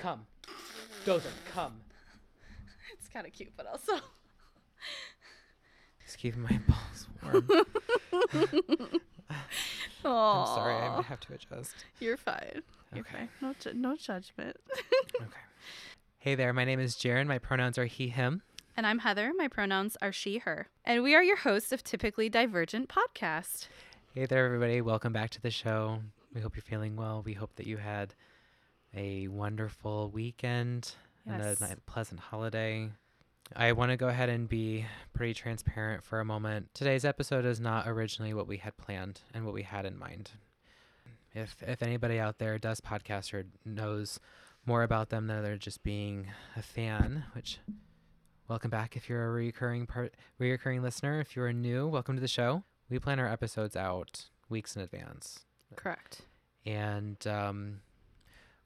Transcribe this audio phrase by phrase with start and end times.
[0.00, 0.26] come.
[1.04, 1.74] Dozer, come.
[2.98, 3.92] It's kind of cute, but also.
[6.04, 7.48] Just keeping my balls warm.
[10.04, 11.74] I'm sorry, I might have to adjust.
[12.00, 12.62] You're fine.
[12.92, 13.16] You're Okay.
[13.18, 13.28] fine.
[13.40, 14.56] No, ju- no judgment.
[15.20, 15.26] Okay.
[16.18, 17.26] Hey there, my name is Jaron.
[17.26, 18.42] My pronouns are he, him.
[18.76, 19.32] and I'm Heather.
[19.36, 20.68] My pronouns are she, her.
[20.84, 23.68] And we are your hosts of Typically Divergent Podcast.
[24.14, 24.80] Hey there, everybody.
[24.80, 26.00] Welcome back to the show.
[26.34, 27.22] We hope you're feeling well.
[27.24, 28.14] We hope that you had
[28.94, 30.92] a wonderful weekend
[31.26, 32.90] and a pleasant holiday.
[33.54, 36.68] I want to go ahead and be pretty transparent for a moment.
[36.74, 40.30] Today's episode is not originally what we had planned and what we had in mind.
[41.34, 44.18] If if anybody out there does podcast or knows
[44.66, 47.58] more about them than they're just being a fan, which
[48.48, 51.20] welcome back if you're a recurring part recurring listener.
[51.20, 52.64] If you're new, welcome to the show.
[52.88, 55.40] We plan our episodes out weeks in advance.
[55.76, 56.22] Correct.
[56.66, 57.80] And um,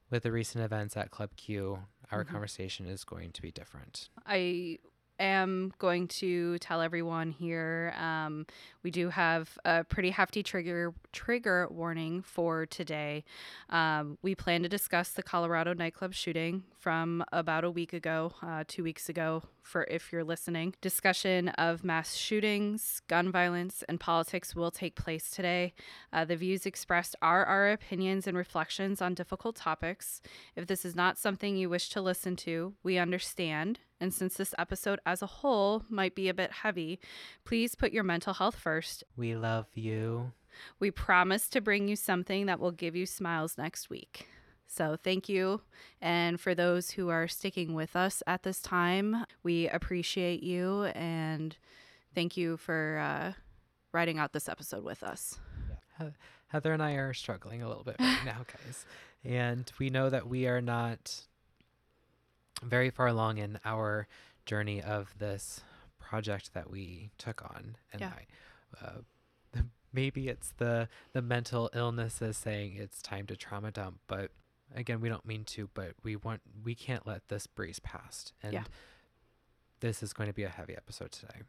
[0.09, 1.79] with the recent events at Club Q,
[2.11, 2.27] our Mhm.
[2.29, 4.09] conversation is going to be different.
[4.25, 4.79] I
[5.17, 8.45] am going to tell everyone here um,
[8.83, 13.23] we do have a pretty hefty trigger trigger warning for today.
[13.69, 18.63] Um, we plan to discuss the Colorado nightclub shooting from about a week ago, uh,
[18.67, 20.75] two weeks ago, for if you're listening.
[20.81, 25.73] Discussion of mass shootings, gun violence, and politics will take place today.
[26.13, 30.21] Uh, the views expressed are our opinions and reflections on difficult topics.
[30.55, 33.79] If this is not something you wish to listen to, we understand.
[33.99, 36.99] And since this episode as a whole might be a bit heavy,
[37.45, 39.03] please put your mental health first.
[39.17, 40.33] We love you.
[40.79, 44.27] We promise to bring you something that will give you smiles next week.
[44.67, 45.61] So, thank you.
[46.01, 51.55] And for those who are sticking with us at this time, we appreciate you and
[52.13, 53.33] thank you for uh,
[53.93, 55.39] writing out this episode with us.
[55.99, 56.05] He-
[56.47, 58.85] Heather and I are struggling a little bit right now, guys.
[59.23, 61.21] And we know that we are not
[62.63, 64.07] very far along in our
[64.45, 65.61] journey of this
[65.99, 67.77] project that we took on.
[67.91, 68.11] And Yeah.
[68.81, 69.61] I, uh,
[69.93, 74.31] maybe it's the the mental illnesses saying it's time to trauma dump, but
[74.75, 78.33] again, we don't mean to, but we want we can't let this breeze past.
[78.43, 78.63] And Yeah.
[79.79, 81.41] this is going to be a heavy episode today.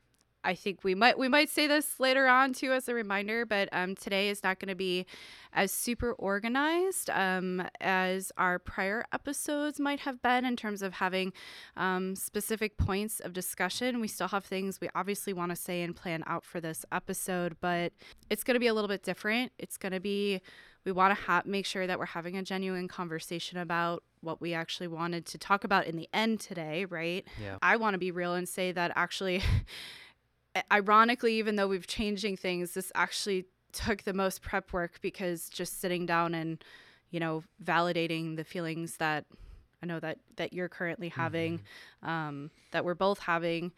[0.44, 3.69] I think we might we might say this later on too as a reminder, but
[3.72, 5.04] um, today is not going to be
[5.53, 11.32] as super organized um, as our prior episodes might have been in terms of having
[11.76, 14.00] um, specific points of discussion.
[14.00, 17.56] We still have things we obviously want to say and plan out for this episode,
[17.60, 17.92] but
[18.31, 19.50] it's going to be a little bit different.
[19.59, 20.42] It's going to be
[20.86, 24.54] we want to ha- make sure that we're having a genuine conversation about what we
[24.54, 27.26] actually wanted to talk about in the end today, right?
[27.42, 27.58] Yeah.
[27.60, 29.42] I want to be real and say that actually,
[30.72, 35.80] ironically, even though we've changing things, this actually took the most prep work because just
[35.80, 36.62] sitting down and,
[37.10, 39.26] you know, validating the feelings that
[39.82, 41.62] I know that that you're currently having,
[42.04, 43.72] um, that we're both having,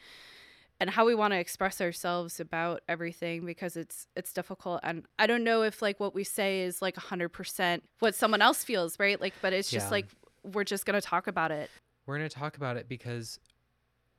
[0.80, 5.26] and how we want to express ourselves about everything because it's it's difficult and I
[5.26, 9.20] don't know if like what we say is like 100% what someone else feels, right?
[9.20, 9.90] Like but it's just Yeah.
[9.90, 10.06] like
[10.44, 11.70] we're just going to talk about it.
[12.06, 13.38] We're going to talk about it because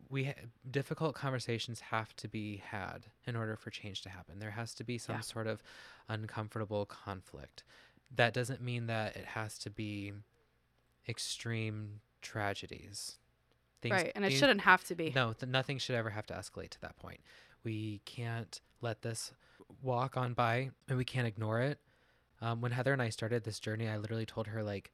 [0.09, 0.33] we ha-
[0.69, 4.39] difficult conversations have to be had in order for change to happen.
[4.39, 5.21] There has to be some Yeah.
[5.21, 5.61] sort of
[6.07, 7.63] uncomfortable conflict.
[8.15, 10.13] That doesn't mean that it has to be
[11.07, 13.17] extreme tragedies.
[13.81, 14.11] Things, right.
[14.15, 15.11] And it things- shouldn't have to be.
[15.15, 17.21] No, th- nothing should ever have to escalate to that point.
[17.63, 19.31] We can't let this
[19.81, 21.79] walk on by and we can't ignore it.
[22.41, 24.91] Um, when Heather and I started this journey, I literally told her, like,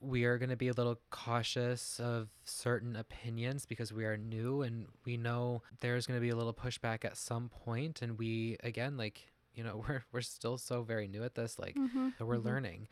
[0.00, 4.60] we are going to be a little cautious of certain opinions because we are new
[4.62, 8.56] and we know there's going to be a little pushback at some point and we
[8.62, 12.36] again like you know we're we're still so very new at this like Mhm, we're
[12.36, 12.44] mhm.
[12.44, 12.88] learning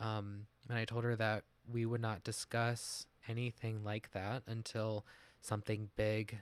[0.00, 5.04] um and i told her that we would not discuss anything like that until
[5.40, 6.38] something big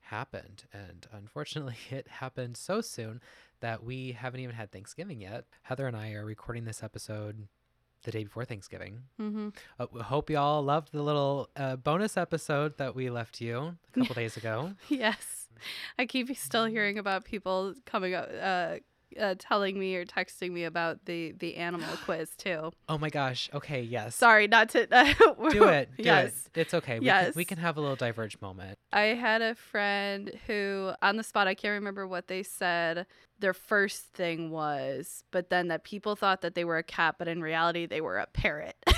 [0.00, 0.64] happened.
[0.72, 3.20] And unfortunately it happened so soon
[3.60, 5.44] that we haven't even had thanksgiving yet.
[5.62, 7.48] Heather and i are recording this episode
[8.04, 9.02] the day before thanksgiving.
[9.20, 9.48] Mm-hmm.
[9.78, 13.98] uh, we hope y'all loved the little uh, bonus episode that we left you a
[13.98, 14.72] couple days ago.
[14.88, 15.48] Yes.
[15.98, 18.76] I keep still hearing about people coming up, uh,
[19.20, 22.70] uh, telling me or texting me about the the animal quiz too.
[22.88, 24.86] oh my gosh okay yes Sorry, not to
[25.50, 27.24] do it do yes, it it's okay we, Yes.
[27.26, 31.24] can, we can have a little diverge moment I had a friend who, on the
[31.24, 33.06] spot, I can't remember what they said.
[33.40, 37.26] Their first thing was, but then that people thought that they were a cat, but
[37.26, 38.76] in reality they were a parrot.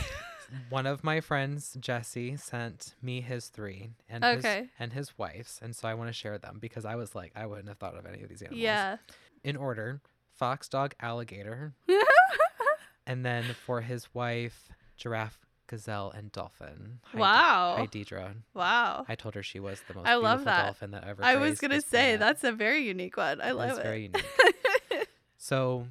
[0.69, 4.59] one of my friends jesse sent me his three and Okay.
[4.61, 7.33] his and his wife's and so i want to share them because i was like
[7.35, 8.97] i wouldn't have thought of any of these animals yeah.
[9.47, 10.01] In order
[10.35, 11.73] fox dog alligator
[13.07, 17.01] and then for his wife giraffe gazelle, and dolphin.
[17.13, 17.75] Hi, Wow.
[17.79, 18.35] Hi, Deidre.
[18.55, 19.05] Wow.
[19.09, 20.65] I told her she was the most I love beautiful that.
[20.65, 21.25] dolphin that ever.
[21.25, 22.21] I was gonna say planet.
[22.21, 23.41] that's a very unique one.
[23.41, 23.75] I love it.
[23.75, 25.09] That's very unique.
[25.39, 25.87] So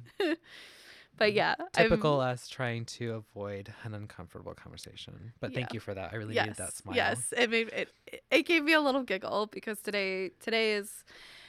[1.16, 5.32] but yeah, I'm- typical us trying to avoid an uncomfortable conversation.
[5.40, 6.12] But thank you for that.
[6.12, 6.96] I really yes, needed that smile.
[6.96, 7.32] yes.
[7.36, 7.88] It made it.
[8.30, 11.04] It gave me a little giggle because today today is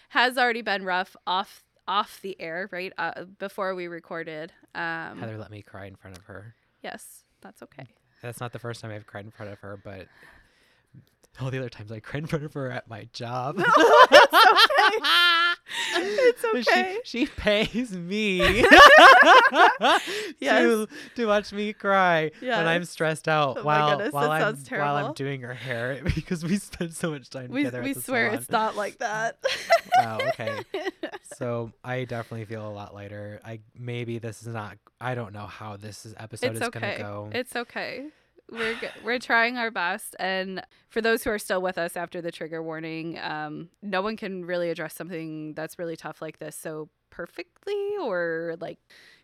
[0.10, 4.52] has already been rough off off the air right uh, before we recorded.
[4.76, 6.56] Um, Heather let me cry in front of her.
[6.84, 7.88] yes, that's okay.
[8.22, 10.08] That's not the first time I've cried in front of her, but
[11.40, 13.62] all the other times I cried in front of her at my job.
[16.00, 16.96] It's okay.
[16.98, 18.40] It's She, she pays me
[20.40, 20.62] Yes.
[20.62, 24.96] to to watch me cry when I'm stressed out Oh while goodness, while I'm while
[24.96, 27.84] I'm doing her hair because we spend so much time We together.
[27.84, 28.40] we at the swear salon.
[28.42, 29.38] it's not like that.
[29.98, 30.20] Wow.
[30.30, 30.60] Okay.
[31.38, 33.40] So I definitely feel a lot lighter.
[33.46, 34.78] I maybe this is not.
[35.00, 36.80] I don't know how this is, episode it's is okay.
[36.80, 37.30] gonna go.
[37.32, 38.08] It's okay.
[38.50, 42.22] We're g- we're trying our best, and for those who are still with us after
[42.22, 46.56] the trigger warning, um, no one can really address something that's really tough like this
[46.56, 48.80] so perfectly, or like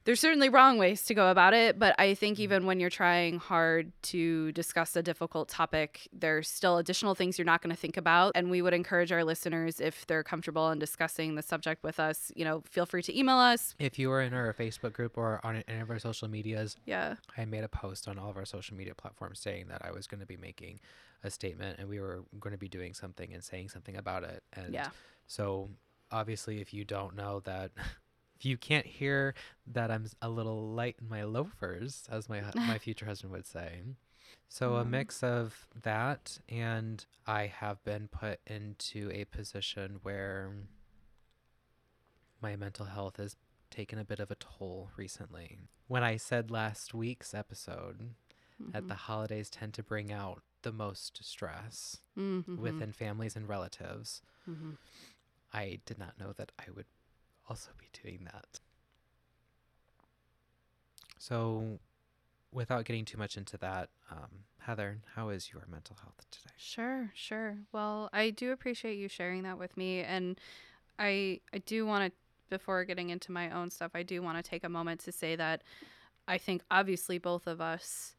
[0.05, 1.79] there's certainly wrong ways to go about it.
[1.79, 2.41] But I think mm.
[2.41, 7.45] even when you're trying hard to discuss a difficult topic, there's still additional things you're
[7.45, 10.79] not going to think about, and we would encourage our listeners if they're comfortable in
[10.79, 13.75] discussing the subject with us, you know, feel free to email us.
[13.79, 17.15] if you are in our Facebook group or on any of our social medias, Yeah,
[17.37, 20.07] I made a post on all of our social media platforms saying that I was
[20.07, 20.79] going to be making
[21.23, 24.43] a statement and we were going to be doing something and saying something about it.
[24.53, 24.89] And yeah,
[25.27, 25.69] so,
[26.11, 27.71] obviously, if you don't know that,
[28.37, 29.33] if you can't hear
[29.67, 33.81] that I'm a little light in my loafers, as my my future husband would say.
[34.49, 34.91] So, a Um.
[34.91, 40.51] mix of that, and I have been put into a position where
[42.41, 43.35] my mental health has
[43.69, 45.57] taken a bit of a toll recently.
[45.87, 48.13] When I said last week's episode
[48.71, 48.87] that Mhm.
[48.87, 52.57] the holidays tend to bring out the most stress Mhm.
[52.57, 54.77] within families and relatives, Mhm.
[55.51, 56.85] I did not know that I would
[57.49, 58.59] also be doing that.
[61.17, 61.79] So,
[62.51, 66.53] without getting too much into that, um, Heather, how is your mental health today?
[66.57, 67.57] Sure, sure.
[67.71, 70.39] Well, I do appreciate you sharing that with me and
[70.99, 72.17] I I do want to
[72.49, 75.35] before getting into my own stuff, I do want to take a moment to say
[75.35, 75.63] that
[76.27, 78.15] I think obviously both of us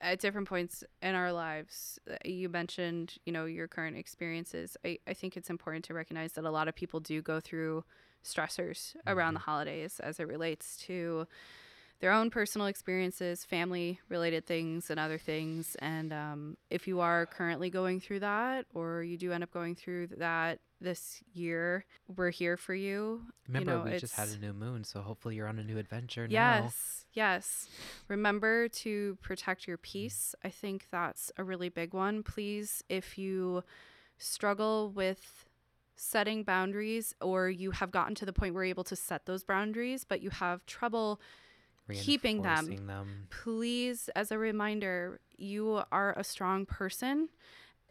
[0.00, 4.76] at different points in our lives, uh, you mentioned, you know, your current experiences.
[4.84, 7.84] I, I think it's important to recognize that a lot of people do go through
[8.24, 11.26] stressors around the holidays as it relates to
[12.02, 15.76] their own personal experiences, family related things, and other things.
[15.78, 19.76] And um, if you are currently going through that, or you do end up going
[19.76, 23.22] through that this year, we're here for you.
[23.46, 26.26] Remember, know, we just had a new moon, so hopefully you're on a new adventure
[26.26, 26.32] now.
[26.32, 27.68] Yes, yes.
[28.08, 30.34] Remember to protect your peace.
[30.42, 32.24] I think that's a really big one.
[32.24, 33.62] Please, if you
[34.18, 35.44] struggle with
[35.96, 39.44] setting boundaries or you have gotten to the point where you're able to set those
[39.44, 41.20] boundaries, but you have trouble
[41.92, 42.86] keeping them.
[42.86, 43.26] Them.
[43.30, 47.28] please, as a reminder, you are a strong person.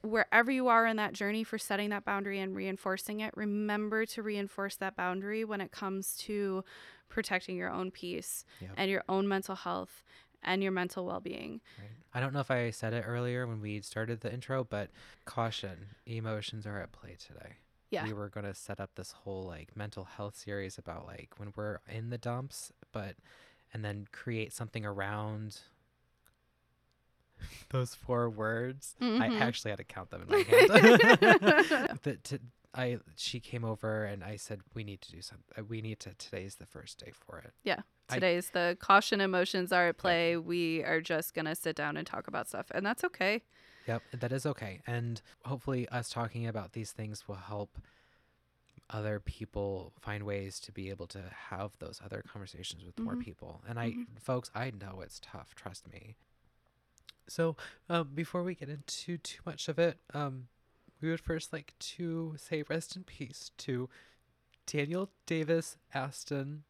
[0.03, 4.24] Wherever you are in that journey for setting that boundary and reinforcing it, remember to
[4.24, 6.63] reinforce that boundary when it comes to
[7.07, 8.71] protecting your own peace Yep.
[8.77, 10.03] and your own mental health
[10.42, 11.62] and your mental well being.
[11.77, 11.89] Right.
[12.15, 14.89] I don't know if I said it earlier when we started the intro, but
[15.25, 17.58] caution, emotions are at play today.
[17.91, 18.05] Yeah.
[18.05, 21.53] We were going to set up this whole like mental health series about like when
[21.55, 23.15] we're in the dumps, but
[23.74, 25.60] and then create something around
[27.69, 28.95] those four words.
[29.01, 29.21] Mhm.
[29.21, 32.00] I actually had to count them in my hand.
[32.03, 32.39] but to,
[32.74, 35.67] I she came over and I said we need to do something.
[35.67, 37.51] We need to today's the first day for it.
[37.63, 40.38] Yeah, Today's the caution emotions are at play.
[40.38, 43.41] We are just going to sit down and talk about stuff, and that's okay.
[43.88, 44.82] Yep, that is okay.
[44.86, 47.78] And hopefully, us talking about these things will help
[48.90, 53.22] other people find ways to be able to have those other conversations with more Mhm.
[53.24, 53.64] people.
[53.68, 54.20] And I, Mhm.
[54.22, 55.56] folks, I know it's tough.
[55.56, 56.16] Trust me.
[57.28, 57.56] So,
[57.88, 60.50] um, before we get into too much of it, um,
[61.00, 63.90] we would first like to say rest in peace to
[64.66, 66.66] Daniel Davis Aston,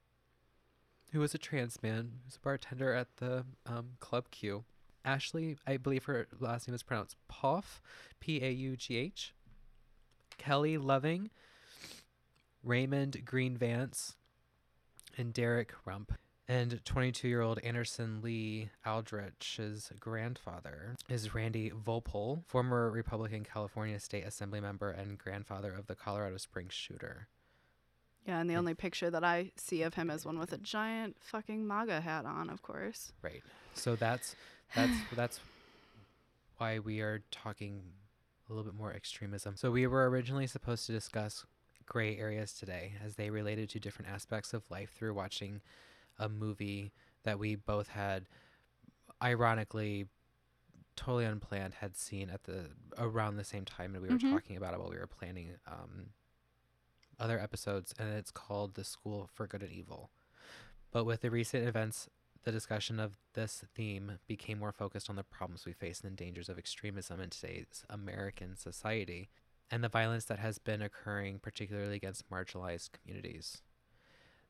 [1.11, 4.63] who was a trans man, who was a bartender at the um, Club Q.
[5.03, 7.81] Ashley, I believe her last name is pronounced Poff,
[8.19, 9.33] P A U G H.
[10.37, 11.29] Kelly Loving,
[12.63, 14.15] Raymond Green Vance,
[15.17, 16.13] and Derek Rump.
[16.47, 24.25] And 22 year old Anderson Lee Aldrich's grandfather is Randy Voepel, former Republican California State
[24.25, 27.27] Assembly member and grandfather of the Colorado Springs shooter.
[28.27, 28.59] Yeah, and the mm.
[28.59, 32.25] only picture that I see of him is one with a giant fucking MAGA hat
[32.25, 33.13] on, of course.
[33.21, 33.43] Right.
[33.73, 34.35] So that's
[34.75, 35.39] That's that's
[36.57, 37.81] why we are talking
[38.49, 39.55] a little bit more extremism.
[39.57, 41.45] So we were originally supposed to discuss
[41.85, 45.61] gray areas today as they related to different aspects of life through watching
[46.19, 46.91] a movie
[47.23, 48.25] that we both had
[49.21, 50.07] ironically
[50.95, 52.65] totally unplanned had seen at the
[52.97, 54.31] around the same time and we were Mhm.
[54.31, 56.11] talking about it while we were planning um
[57.19, 60.11] other episodes and it's called the school for good and evil
[60.91, 62.09] but with the recent events
[62.43, 66.23] the discussion of this theme became more focused on the problems we face and the
[66.23, 69.29] dangers of extremism in today's american society
[69.69, 73.61] and the violence that has been occurring particularly against marginalized communities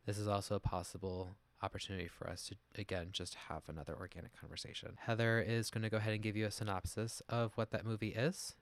[0.05, 4.97] this is also a possible opportunity for us to again just have another organic conversation.
[5.01, 8.15] Heather is going to go ahead and give you a synopsis of what that movie
[8.15, 8.55] is,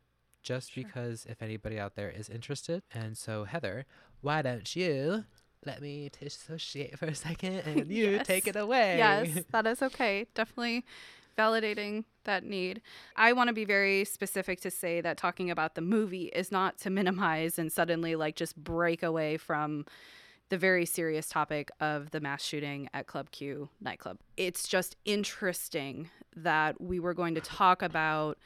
[0.44, 0.84] just Sure.
[0.84, 2.84] because if anybody out there is interested.
[2.94, 3.86] And so, Heather,
[4.20, 5.24] why don't you
[5.66, 8.28] let me dissociate for a second and you Yes.
[8.28, 8.98] take it away?
[8.98, 10.26] Yes, that is okay.
[10.34, 10.86] Definitely
[11.38, 12.82] validating that need.
[13.16, 16.78] I want to be very specific to say that talking about the movie is not
[16.80, 19.86] to minimize and suddenly like just break away from
[20.50, 24.18] the very serious topic of the mass shooting at Club Q nightclub.
[24.36, 28.38] It's just interesting that we were going to talk about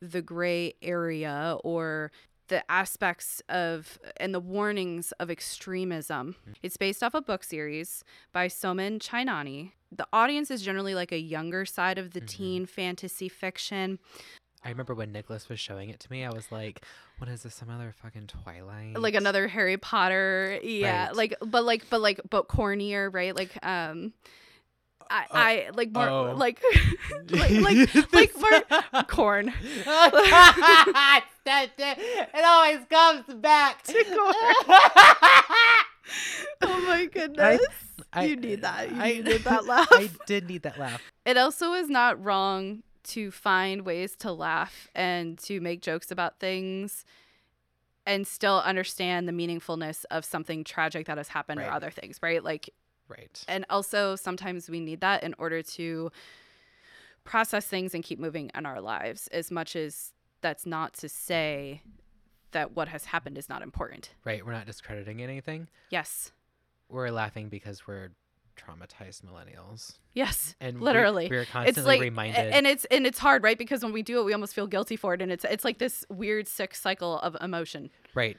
[0.00, 2.10] the gray area or
[2.52, 6.36] the aspects of and the warnings of extremism.
[6.62, 9.72] It's based off a book series by Soman Chainani.
[9.90, 12.26] The audience is generally like a younger side of the Mhm.
[12.26, 13.98] teen fantasy fiction.
[14.62, 16.84] I remember when Nicholas was showing it to me, I was like,
[17.16, 17.54] what is this?
[17.54, 18.98] Some other fucking Twilight?
[18.98, 21.16] Like another Harry Potter, yeah, Right.
[21.16, 23.34] like but like but like but cornier, right?
[23.34, 24.12] Like um
[25.10, 26.34] I, Uh, I like more oh.
[26.36, 26.60] like
[27.30, 28.32] like like like
[28.92, 29.52] more corn.
[31.46, 34.34] it always comes back To corn.
[36.62, 37.60] Oh my goodness.
[38.22, 38.90] you need that.
[38.90, 39.88] You I- needed that laugh.
[39.90, 41.02] I did need that laugh.
[41.24, 46.38] It also is not wrong to find ways to laugh and to make jokes about
[46.38, 47.04] things
[48.06, 52.42] and still understand the meaningfulness of something tragic that has happened or other things, right?
[52.42, 52.70] Like
[53.08, 53.44] Right.
[53.48, 56.10] and also sometimes we need that in order to
[57.24, 61.82] process things and keep moving in our lives as much as that's not to say
[62.52, 64.10] that what has happened is not important.
[64.24, 64.44] Right.
[64.44, 65.68] We're not discrediting anything.
[65.90, 66.32] Yes.
[66.88, 68.10] We're laughing because we're
[68.56, 69.94] traumatized millennials.
[70.14, 70.54] Yes.
[70.60, 71.28] And Literally.
[71.30, 72.52] we're it's constantly like reminded.
[72.52, 74.96] and it's and it's hard right because when we do it we almost feel guilty
[74.96, 78.36] for it and it's it's like this weird sick cycle of emotion right.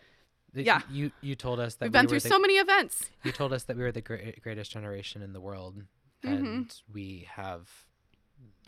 [0.54, 0.82] The- Yeah.
[0.90, 3.54] You you told us that we've we been through the, so many events you told
[3.54, 5.84] us that we were the great, greatest generation in the world,
[6.24, 6.32] Mhm.
[6.38, 7.70] and we have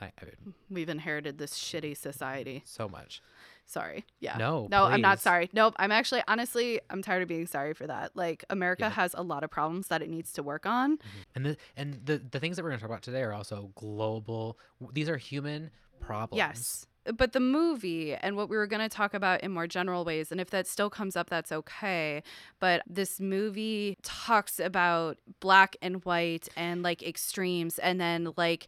[0.02, 3.22] I, I mean, we've inherited this shitty society so much.
[3.66, 7.48] sorry yeah No, no i'm not sorry nope i'm actually honestly i'm tired of being
[7.48, 8.90] sorry for that like america Yeah.
[8.92, 10.98] has a lot of problems that it needs to work on
[11.34, 13.72] And the and the the things that we're going to talk about today are also
[13.76, 14.58] global.
[14.94, 16.38] These are human problems.
[16.38, 16.86] yes
[17.18, 20.32] but the movie and what we were going to talk about in more general ways
[20.32, 22.24] and if that still comes up that's okay
[22.60, 28.68] but this movie talks about black and white and like extremes and then like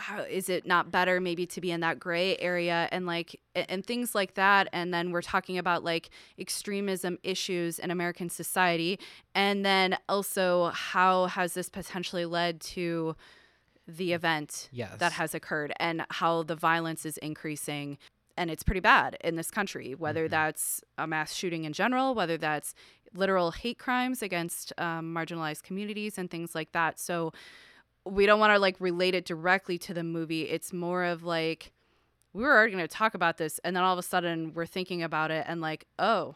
[0.00, 3.84] how is it not better maybe to be in that gray area and like and
[3.84, 6.08] things like that and then we're talking about like
[6.38, 8.98] extremism issues in american society
[9.34, 13.14] and then also how has this potentially led to
[13.96, 14.98] the event Yes.
[14.98, 17.98] that has occurred and how the violence is increasing
[18.36, 20.30] and it's pretty bad in this country whether Mhm.
[20.30, 22.74] that's a mass shooting in general whether that's
[23.12, 27.32] literal hate crimes against um, marginalized communities and things like that so
[28.04, 31.72] we don't want to like relate it directly to the movie it's more of like
[32.32, 34.64] we were already going to talk about this and then all of a sudden we're
[34.66, 36.34] thinking about it and like oh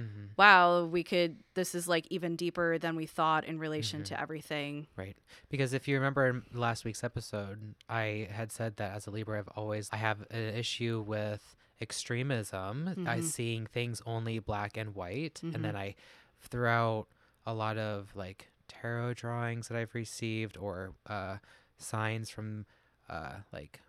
[0.00, 0.30] Mhm.
[0.36, 4.06] wow we could this is like even deeper than we thought in relation Mhm.
[4.06, 5.16] to everything Right.
[5.48, 9.38] Because if you remember in last week's episode, I had said that as a Libra,
[9.38, 12.88] I've always I have an issue with extremism.
[13.06, 13.22] I Mhm.
[13.22, 15.94] seeing things only black and white, and then I
[16.40, 17.06] throughout
[17.46, 21.38] a lot of like tarot drawings that I've received or uh,
[21.78, 22.66] signs from
[23.08, 23.80] uh, like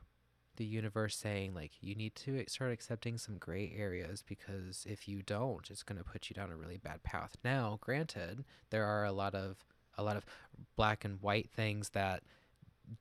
[0.57, 5.21] the universe saying like you need to start accepting some gray areas because if you
[5.21, 9.03] don't it's going to put you down a really bad path now granted there are
[9.05, 9.63] a lot of
[9.97, 10.25] a lot of
[10.75, 12.21] black and white things that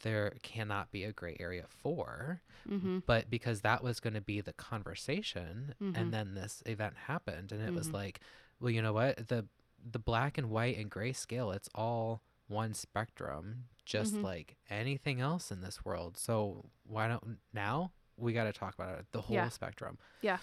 [0.02, 2.98] there cannot be a gray area for mm-hmm.
[3.06, 5.96] but because that was going to be the conversation Mhm.
[5.96, 7.94] and then this event happened and it was Mhm.
[7.94, 8.20] like
[8.60, 9.46] well you know what the
[9.92, 14.22] the black and white and gray scale it's all one spectrum just Mhm.
[14.22, 18.98] like anything else in this world so why don't now we got to talk about
[18.98, 19.48] it the whole Yeah.
[19.48, 20.38] spectrum Yeah.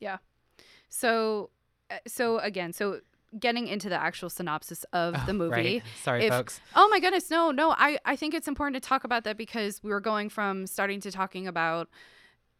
[0.00, 0.18] Yeah.
[0.88, 1.50] So,
[1.90, 3.00] uh, so again, so
[3.38, 5.50] getting into the actual synopsis of Oh, the movie.
[5.52, 5.82] right.
[6.02, 6.60] Sorry, If- folks.
[6.74, 7.72] Oh my goodness, no, no.
[7.72, 11.00] I, I think it's important to talk about that because we were going from starting
[11.00, 11.88] to talking about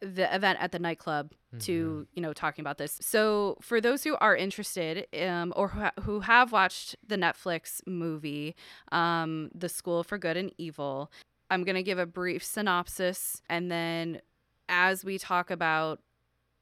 [0.01, 2.97] the event at the nightclub to you know talking about this.
[3.01, 7.81] So for those who are interested, um, or who, ha- who have watched the Netflix
[7.87, 8.55] movie,
[8.91, 11.11] um, The School for Good and Evil,
[11.49, 14.21] I'm gonna give a brief synopsis, and then
[14.69, 16.01] as we talk about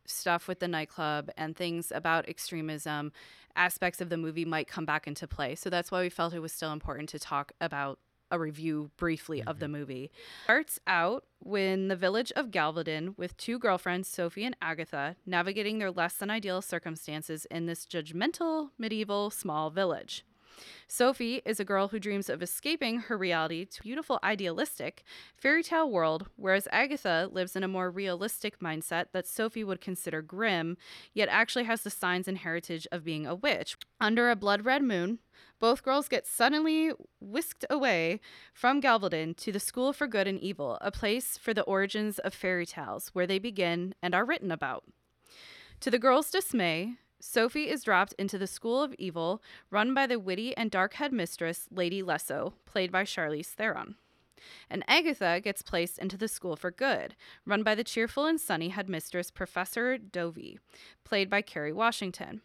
[0.06, 3.12] stuff with the nightclub and things about extremism,
[3.58, 5.56] aspects of the movie might come back into play.
[5.56, 8.00] So that's why we felt it was still important to talk about
[8.32, 9.74] a review briefly of the mm-hmm.
[9.74, 10.12] movie.
[10.44, 15.92] Starts out when the village of Galvadon with two girlfriends, Sophie and Agatha, navigating their
[15.92, 20.26] less than ideal circumstances in this judgmental medieval small village.
[20.88, 25.04] Sophie is a girl who dreams of escaping her reality to a beautiful, idealistic
[25.36, 30.22] fairy tale world, whereas Agatha lives in a more realistic mindset that Sophie would consider
[30.22, 30.78] grim,
[31.14, 33.78] yet actually has the signs and heritage of being a witch.
[34.00, 35.20] Under a blood red moon,
[35.60, 38.20] both girls get suddenly whisked away
[38.54, 42.34] from Galvadon to the School for Good and Evil, a place for the origins of
[42.34, 44.84] fairy tales, where they begin and are written about.
[45.82, 50.20] To the girls' dismay, Sophie is dropped into the School of Evil, run by the
[50.20, 53.96] witty and dark headmistress, Lady Lesso, played by Charlize Theron.
[54.70, 58.70] And Agatha gets placed into the School for Good, run by the cheerful and sunny
[58.70, 60.60] headmistress, Professor Dovey,
[61.04, 62.42] played by Kerry Washington.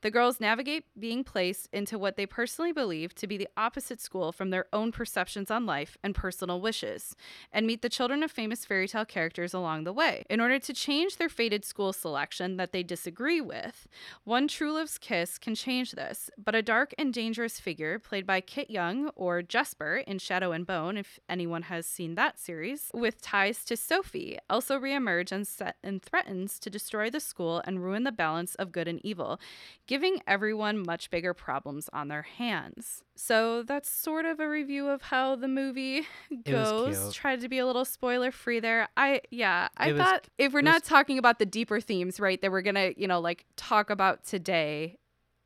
[0.00, 4.32] The girls navigate being placed into what they personally believe to be the opposite school
[4.32, 7.16] from their own perceptions on life and personal wishes,
[7.52, 10.24] and meet the children of famous fairy tale characters along the way.
[10.30, 13.86] In order to change their fated school selection that they disagree with,
[14.24, 18.40] one true love's kiss can change this, but a dark and dangerous figure, played by
[18.40, 23.20] Kit Young or Jesper in Shadow and Bone, if anyone has seen that series, with
[23.20, 28.04] ties to Sophie, also reemerge and, set, and threatens to destroy the school and ruin
[28.04, 29.40] the balance of good and evil,
[29.86, 33.02] giving everyone much bigger problems on their hands.
[33.16, 36.06] So that's sort of a review of how the movie
[36.44, 37.12] goes.
[37.14, 38.88] Tried to be a little spoiler free there.
[38.96, 41.80] I yeah, I It was- thought if we're it was- not talking about the deeper
[41.80, 44.98] themes, right, that we're gonna you know like talk about today,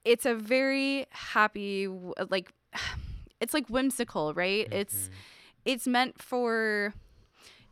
[0.04, 1.88] it's a very happy
[2.30, 2.50] like
[3.40, 4.66] it's like whimsical, right?
[4.72, 5.10] It's Mhm.
[5.64, 6.94] it's meant for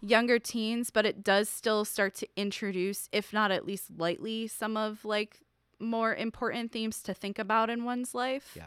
[0.02, 4.74] younger teens, but it does still start to introduce, if not at least lightly, some
[4.76, 5.40] of like
[5.80, 8.52] more important themes to think about in one's life.
[8.56, 8.66] Yeah.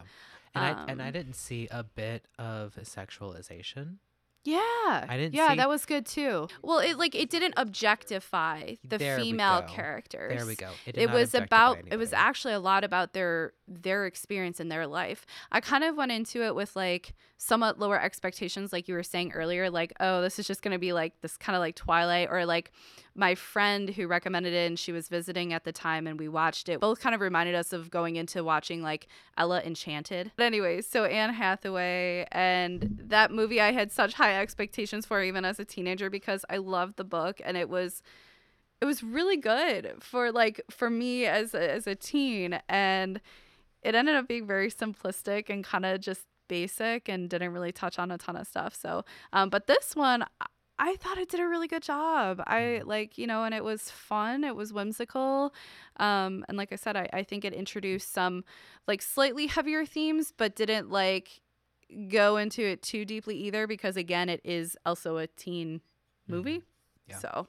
[0.55, 3.97] And I and I Um, didn't see a bit of sexualization.
[4.45, 4.59] Yeah.
[5.07, 6.49] I didn't Yeah, see- that was good too.
[6.61, 10.37] Well, it like it didn't objectify the There female characters.
[10.37, 10.69] There we go.
[10.85, 14.85] It, It was about it was actually a lot about their their experience in their
[14.85, 15.25] life.
[15.51, 19.33] I kind of went into it with like somewhat lower expectations like you were saying
[19.33, 22.29] earlier like oh this is just going to be like this kind of like Twilight
[22.31, 22.71] or like
[23.15, 26.69] my friend who recommended it and she was visiting at the time and we watched
[26.69, 26.79] it.
[26.79, 30.31] Both kind of reminded us of going into watching like Ella Enchanted.
[30.37, 35.43] But anyways, so Anne Hathaway and that movie I had such high expectations for even
[35.43, 38.01] as a teenager because I loved the book and it was
[38.79, 43.19] it was really good for like for me as a, as a teen and
[43.81, 46.25] it ended up being very simplistic and kind of just
[46.57, 48.91] basic and didn't really touch on a ton of stuff so
[49.33, 50.21] um but this one
[50.79, 52.41] I- thought it did a really good job.
[52.45, 54.43] I like, you know, and it was fun.
[54.43, 55.53] It was whimsical.
[55.97, 58.43] Um, and like I said, I, I think it introduced some
[58.87, 61.41] like slightly heavier themes, but didn't like
[62.09, 65.81] go into it too deeply either because again, it is also a teen
[66.27, 66.59] movie.
[66.59, 67.11] Mm-hmm.
[67.11, 67.17] Yeah.
[67.19, 67.47] So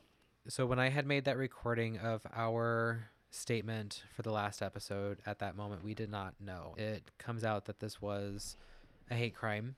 [0.49, 5.39] so when I had made that recording of our statement for the last episode, at
[5.39, 6.75] that moment we did not know.
[6.77, 8.57] It comes out that this was
[9.11, 9.77] a hate crime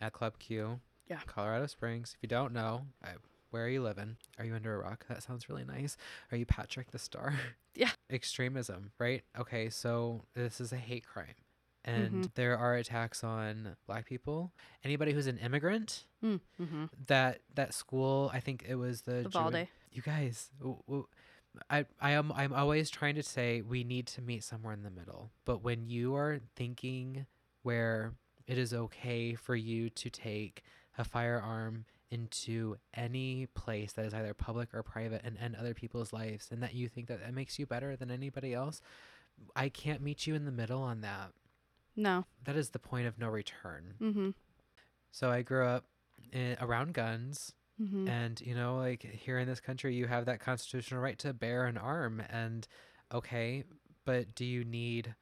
[0.00, 1.20] at Club Q, Yeah.
[1.26, 2.14] Colorado Springs.
[2.16, 3.10] If you don't know, I,
[3.50, 4.16] where are you living?
[4.38, 5.06] Are you under a rock?
[5.08, 5.96] That sounds really nice.
[6.30, 7.34] Are you Patrick the Star?
[7.74, 7.88] Yeah.
[8.10, 9.22] Extremism, right?
[9.38, 11.36] Okay, so this is a hate crime.
[11.86, 12.34] And Mhm.
[12.34, 14.52] there are attacks on black people,
[14.84, 16.04] anybody who's an immigrant.
[16.22, 16.84] mm-hmm.
[17.06, 19.68] That that school, I think it was the Uvalde.
[19.90, 21.06] you guys w- w-
[21.70, 24.90] I, I am I'm always trying to say we need to meet somewhere in the
[24.90, 25.30] middle.
[25.46, 27.24] But when you are thinking
[27.62, 28.12] where
[28.52, 30.62] it is okay for you to take
[30.98, 36.12] a firearm into any place that is either public or private and end other people's
[36.12, 38.82] lives and that you think that that makes you better than anybody else,
[39.56, 41.30] I can't meet you in the middle on that.
[41.96, 42.26] No.
[42.44, 43.94] That is the point of no return.
[44.00, 44.30] Mm-hmm.
[45.10, 45.86] So I grew up
[46.32, 48.06] in, around guns Mm-hmm.
[48.06, 51.64] and you know like here in this country you have that constitutional right to bear
[51.64, 52.68] an arm and
[53.12, 53.64] okay
[54.04, 55.14] but do you need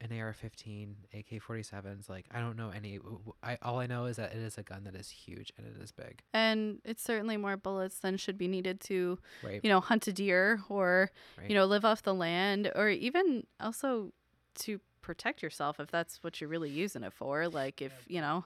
[0.00, 2.98] an AR-15 AK-47s like I don't know any
[3.42, 5.82] I all I know is that it is a gun that is huge and it
[5.82, 9.80] is big and it's certainly more bullets than should be needed to, right you know,
[9.80, 14.12] hunt a deer or, right you know, live off the land or even also
[14.56, 17.48] to protect yourself if that's what you're really using it for.
[17.48, 18.44] Like if you know,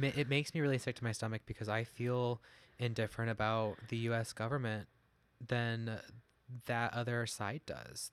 [0.00, 2.40] It makes me really sick to my stomach because I feel
[2.78, 4.32] indifferent about the U.S.
[4.32, 4.86] government
[5.44, 5.98] than
[6.66, 8.12] that other side does.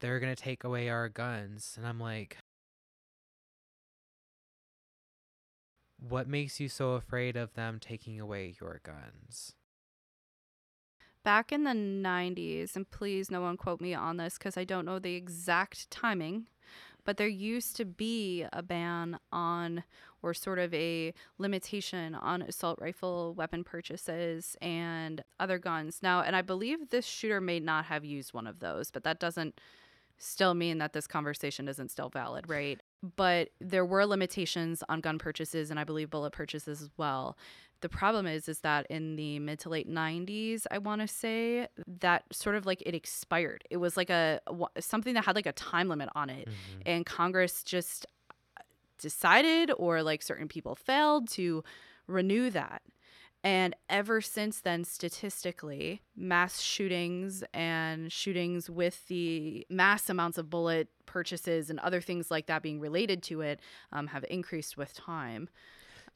[0.00, 2.38] They're gonna take away our guns, and I'm like,
[5.98, 9.54] what makes you so afraid of them taking away your guns?
[11.26, 14.84] back in the 90s, and please no one quote me on this because I don't
[14.84, 16.46] know the exact timing,
[17.04, 19.82] but there used to be a ban on
[20.22, 25.98] or sort of a limitation on assault rifle weapon purchases and other guns.
[26.00, 29.18] Now, and I believe this shooter may not have used one of those, but that
[29.18, 29.60] doesn't
[30.18, 32.80] still mean that this conversation isn't still valid, right?
[33.16, 37.36] But there were limitations on gun purchases and I believe bullet purchases as well
[37.80, 41.68] the problem is is that in the mid to late 90s i want to say
[41.86, 44.40] that sort of like it expired it was like a
[44.78, 46.80] something that had like a time limit on it mm-hmm.
[46.86, 48.62] and congress just uh,
[48.98, 51.62] decided or like certain people failed to
[52.06, 52.82] renew that
[53.46, 60.88] and ever since then, statistically, mass shootings and shootings with the mass amounts of bullet
[61.06, 63.60] purchases and other things like that being related to it
[63.92, 65.48] um, have increased with time.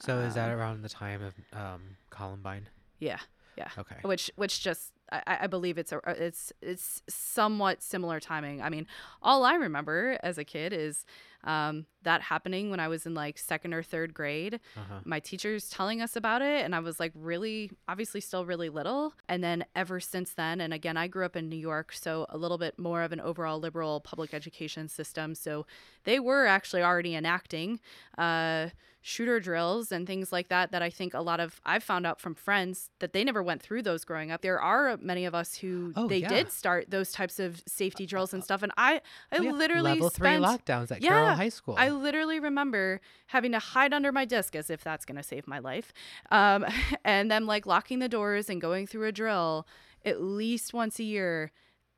[0.00, 2.68] So is that um, around the time of um, Columbine?
[2.98, 3.20] Yeah.
[3.56, 3.68] Yeah.
[3.78, 3.96] Okay.
[4.02, 8.60] Which which just I, I believe it's a uh, it's it's somewhat similar timing.
[8.60, 8.88] I mean,
[9.22, 11.04] all I remember as a kid is
[11.44, 14.60] um, that happening when I was in like second or third grade.
[14.76, 15.00] Uh-huh.
[15.04, 19.14] My teachers telling us about it, and I was like really, obviously, still really little.
[19.28, 22.38] And then ever since then, and again, I grew up in New York, so a
[22.38, 25.34] little bit more of an overall liberal public education system.
[25.34, 25.66] So
[26.04, 27.80] they were actually already enacting.
[28.16, 28.68] Uh,
[29.02, 32.20] shooter drills and things like that that I think a lot of I've found out
[32.20, 34.42] from friends that they never went through those growing up.
[34.42, 36.28] There are many of us who oh, they yeah.
[36.28, 39.00] did start those types of safety drills and stuff and I
[39.32, 39.52] I oh, yeah.
[39.52, 41.76] literally level spent, 3 lockdowns at yeah, Carroll High School.
[41.78, 45.46] I literally remember having to hide under my desk as if that's going to save
[45.46, 45.92] my life.
[46.30, 46.66] Um,
[47.04, 49.66] and then like locking the doors and going through a drill
[50.04, 51.52] at least once a year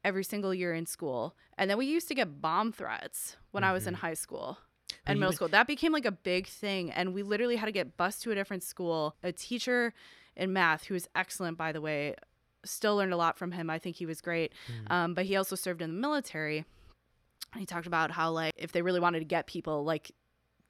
[0.05, 1.37] every single year in school.
[1.57, 3.71] And then we used to get bomb threats when mm-hmm.
[3.71, 4.07] I was in mm-hmm.
[4.07, 4.59] high school
[5.07, 5.49] and middle school.
[5.49, 6.91] That became like a big thing.
[6.91, 9.17] And we literally had to get bused to a different school.
[9.23, 9.95] A teacher
[10.37, 12.17] in math, who was excellent, by the way,
[12.65, 13.71] still learned a lot from him.
[13.71, 14.53] I think he was great.
[14.89, 14.93] Mm.
[14.93, 16.65] Um, but he also served in the military.
[17.53, 20.13] And he talked about how, like, if they really wanted to get people, like,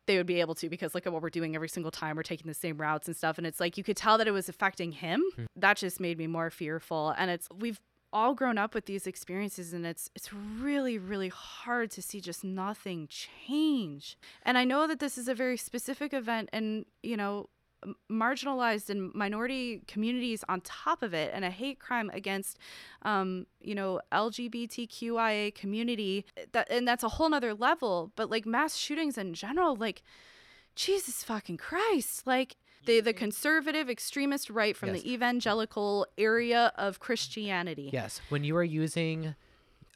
[0.07, 2.17] they would be able to because look at what we're doing every single time.
[2.17, 3.39] We're taking the same routes and stuff.
[3.39, 5.23] And it's like you could tell that it was affecting him.
[5.39, 5.47] Mm.
[5.57, 7.15] That just made me more fearful.
[7.17, 7.81] And it's, we've
[8.13, 12.45] all grown up with these experiences and it's it's really really hard to see just
[12.45, 14.19] nothing change.
[14.43, 17.49] And I know that this is a very specific event and you know
[18.11, 22.59] marginalized and minority communities on top of it and a hate crime against
[23.03, 28.77] um, you know lgbtqia community that and that's a whole nother level but like mass
[28.77, 30.03] shootings in general like
[30.75, 35.03] jesus fucking christ like the the conservative extremist right from yes.
[35.03, 37.91] the evangelical area of Christianity.
[37.93, 39.35] Yes, when you are using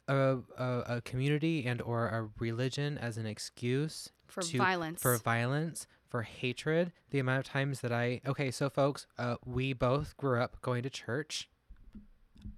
[0.07, 5.17] a, a, a community and or a religion as an excuse for to, violence, for
[5.17, 10.15] violence, for hatred, the amount of times that I okay, so folks, uh, we both
[10.17, 11.49] grew up going to church.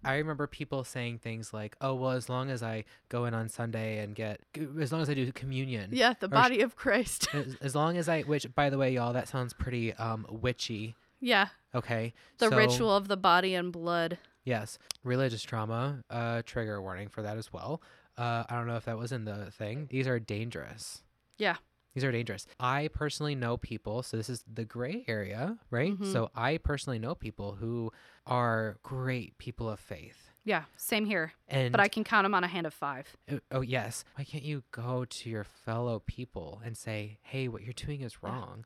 [0.03, 3.49] I remember people saying things like, "Oh, well, as long as I go in on
[3.49, 4.41] Sunday and get,
[4.79, 8.07] as long as I do communion, yeah, the body of Christ, as, as, long as
[8.07, 10.95] I, which by the way, y'all, that sounds pretty um witchy.
[11.19, 11.47] Yeah.
[11.75, 12.13] Okay.
[12.37, 14.17] The so, ritual of the body and blood.
[14.43, 16.03] Yes, religious trauma.
[16.09, 17.81] Uh, trigger warning for that as well.
[18.17, 19.87] Uh, I don't know if that was in the thing.
[19.89, 21.03] These are dangerous.
[21.37, 21.57] Yeah.
[21.93, 22.45] These are dangerous.
[22.59, 25.93] I personally know people, so this is the gray area, right?
[25.93, 26.11] Mm-hmm.
[26.11, 27.91] So I personally know people who
[28.27, 30.29] are great people of faith.
[30.43, 31.33] Yeah, same here.
[31.47, 33.17] And but I can count them on a hand of five.
[33.31, 34.03] Oh, oh yes.
[34.15, 38.23] Why can't you go to your fellow people and say, "Hey, what you're doing is
[38.23, 38.65] wrong"?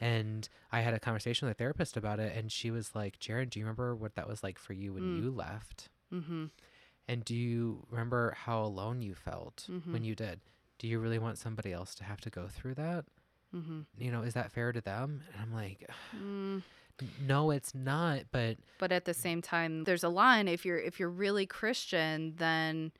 [0.00, 0.08] Yeah.
[0.08, 3.50] And I had a conversation with a therapist about it, and she was like, "Jaron,
[3.50, 5.22] do you remember what that was like for you when mm.
[5.22, 5.88] you left?
[6.12, 6.46] Mm-hmm.
[7.08, 9.92] And do you remember how alone you felt mm-hmm.
[9.92, 10.40] when you did?
[10.80, 13.04] Do you really want somebody else to have to go through that?
[13.54, 13.80] Mm-hmm.
[13.96, 15.88] You know, is that fair to them?" And I'm like.
[16.16, 16.62] Mm
[17.26, 20.98] no it's not but but at the same time there's a line if you're if
[21.00, 22.92] you're really christian then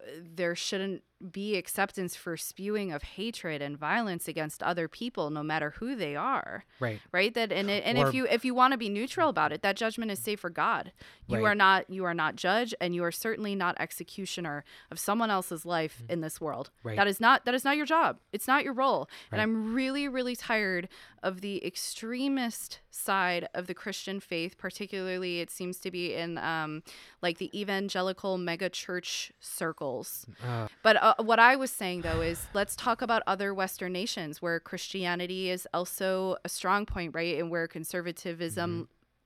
[0.00, 5.42] uh, there shouldn't be acceptance for spewing of hatred and violence against other people no
[5.42, 6.64] matter who they are.
[6.80, 7.00] Right.
[7.12, 7.32] right?
[7.34, 9.62] That and it, and Or- if you if you want to be neutral about it
[9.62, 10.92] that judgment is safe for god.
[11.28, 11.52] You Right.
[11.52, 15.64] are not you are not judge and you are certainly not executioner of someone else's
[15.64, 16.70] life in this world.
[16.82, 16.96] Right.
[16.96, 18.18] that is not that is not your job.
[18.32, 19.08] It's not your role.
[19.30, 20.88] And i'm really really tired
[21.22, 26.82] of the extremist side of the christian faith particularly it seems to be in um
[27.22, 32.46] like the evangelical mega church circles Uh, but uh, what I was saying though is
[32.54, 37.38] let's talk about other Western nations where Christianity is also a strong point, right?
[37.38, 38.82] And where conservatism mm-hmm.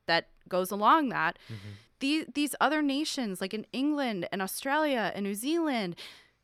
[0.06, 1.38] that goes along that.
[1.46, 1.68] Mm-hmm.
[2.00, 5.96] These these other nations, like in England and Australia and New Zealand,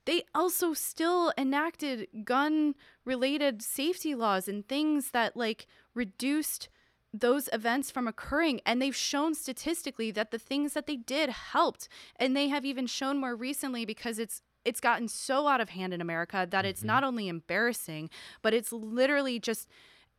[0.05, 2.75] they also still enacted gun
[3.05, 6.69] related safety laws and things that like reduced
[7.15, 11.87] those events from occurring and they've shown statistically that the things that they did helped
[12.17, 15.93] and they have even shown more recently because it's it's gotten so out of hand
[15.93, 18.11] in America that it's not only embarrassing
[18.43, 19.69] but it's literally just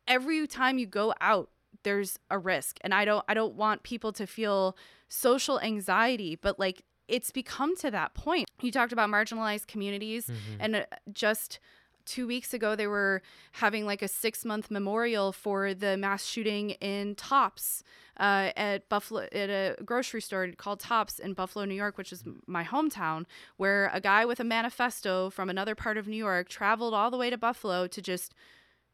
[0.08, 1.50] every time you go out
[1.84, 2.78] there's a risk.
[2.82, 4.78] And I don't I don't want people to feel
[5.08, 8.48] social anxiety but like it's become to that point.
[8.62, 10.30] You talked about marginalized communities
[10.60, 11.60] and uh, just
[12.06, 13.22] two weeks ago they were
[13.54, 17.84] having like a six month memorial for the mass shooting in tops
[18.20, 22.24] uh, at buffalo at a grocery store called tops in buffalo new york which is
[22.48, 23.26] my hometown
[23.58, 27.18] where a guy with a manifesto from another part of new york traveled all the
[27.18, 28.34] way to buffalo to just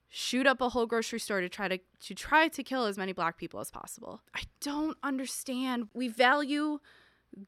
[0.10, 3.14] shoot up a whole grocery store to try to to try to kill as many
[3.14, 4.22] black people as possible.
[4.36, 5.90] I don't understand.
[5.94, 6.80] We value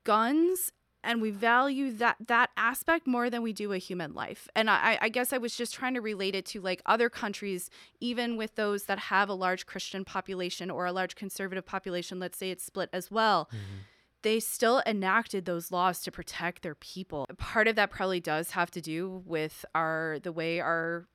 [0.03, 0.71] guns
[1.03, 4.47] and we value that that aspect more than we do a human life.
[4.55, 7.69] And I, I guess i was just trying to relate it to like other countries
[7.99, 12.37] even with those that have a large christian population or a large conservative population let's
[12.37, 13.81] say it's split as well mm-hmm.
[14.21, 17.25] they still enacted those laws to protect their people.
[17.37, 21.07] Part of that probably does have to do with our the way our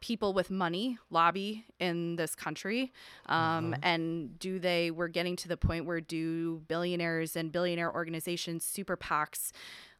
[0.00, 2.92] people with money lobby in this country
[3.26, 8.64] um, and do they we're getting to the point where do billionaires and billionaire organizations
[8.64, 9.52] super pacs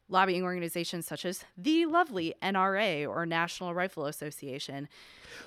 [0.09, 4.89] lobbying organizations such as the lovely nra or national rifle association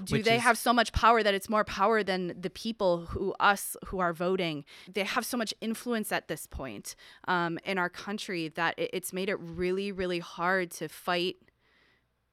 [0.03, 3.05] do Which they is- have so much power that it's more power than the people
[3.07, 4.65] who us who are voting?
[4.93, 6.95] They have so much influence at this point
[7.27, 11.37] um, in our country that it, it's made it really really hard to fight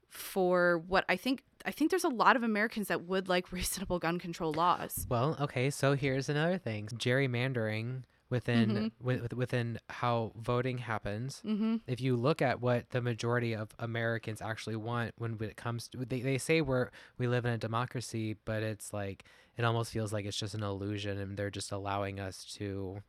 [0.09, 3.99] for what I think I think there's a lot of Americans that would like reasonable
[3.99, 5.05] gun control laws.
[5.09, 11.41] Well, okay, so here's another thing: gerrymandering within wi- with, within how voting happens.
[11.45, 11.77] Mm-hmm.
[11.87, 16.05] If you look at what the majority of Americans actually want when it comes to
[16.05, 19.25] they, they say we're we live in a democracy, but it's like
[19.57, 23.01] it almost feels like it's just an illusion and they're just allowing us to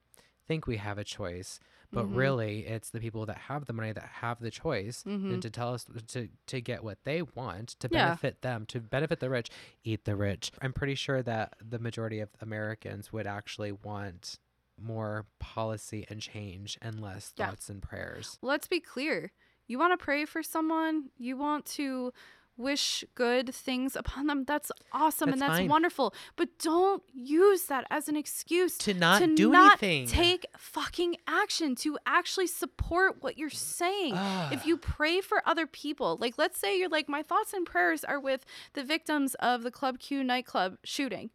[0.47, 1.61] think we have a choice.
[1.91, 2.17] But Mhm.
[2.17, 5.33] really, it's the people that have the money that have the choice Mhm.
[5.33, 8.19] and to tell us to to get what they want to Yeah.
[8.19, 9.49] benefit them, to benefit the rich,
[9.85, 10.53] eat the rich.
[10.61, 14.39] I'm pretty sure that the majority of Americans would actually want
[14.81, 17.47] more policy and change and less Yeah.
[17.47, 18.39] thoughts and prayers.
[18.43, 19.33] Let's be clear.
[19.67, 22.13] You want to pray for someone, you want to
[22.59, 24.45] wish good things upon them.
[24.45, 25.69] That's awesome and That's that's fine.
[25.69, 26.13] wonderful.
[26.37, 30.07] But don't use that as an excuse To not to do not anything.
[30.09, 34.15] Take fucking action to actually support what you're saying.
[34.53, 34.81] if you ah.
[34.83, 38.45] pray for other people, like let's say you're like, my thoughts and prayers are with
[38.75, 41.31] the victims of the Club Q nightclub shooting.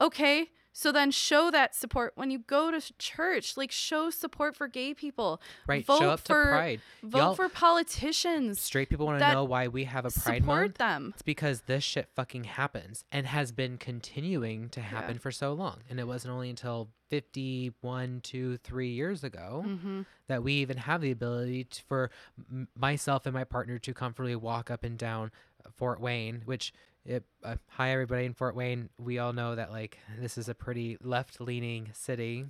[0.00, 3.56] Okay, so then show that support when you go to church.
[3.56, 5.40] Like show support for gay people.
[5.66, 6.80] right, vote show up for, to Pride.
[7.02, 8.60] Vote Y'all- for politicians.
[8.60, 10.78] Straight people want to know why we have a Pride support Month.
[10.78, 11.10] them.
[11.14, 15.78] It's because this shit fucking happens and has been continuing to happen for so long.
[15.90, 20.02] And it wasn't only until 51, 2, 3 years ago Mm-hmm.
[20.28, 22.10] that we even have the ability to, for
[22.50, 25.30] m- myself and my partner to comfortably walk up and down
[25.76, 26.72] Fort Wayne, which
[27.10, 28.88] it, uh, hi everybody in Fort Wayne.
[28.96, 32.46] We all know that like this is a pretty left-leaning city,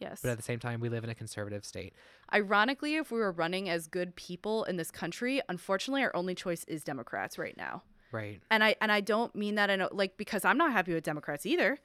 [0.00, 0.20] Yes.
[0.22, 1.94] but at the same time we live in a conservative state.
[2.34, 6.64] Ironically, if we were running as good people in this country, unfortunately, our only choice
[6.64, 7.82] is Democrats right now.
[8.12, 8.40] Right.
[8.50, 11.02] And I and I don't mean that in a, like because I'm not happy with
[11.02, 11.78] Democrats either.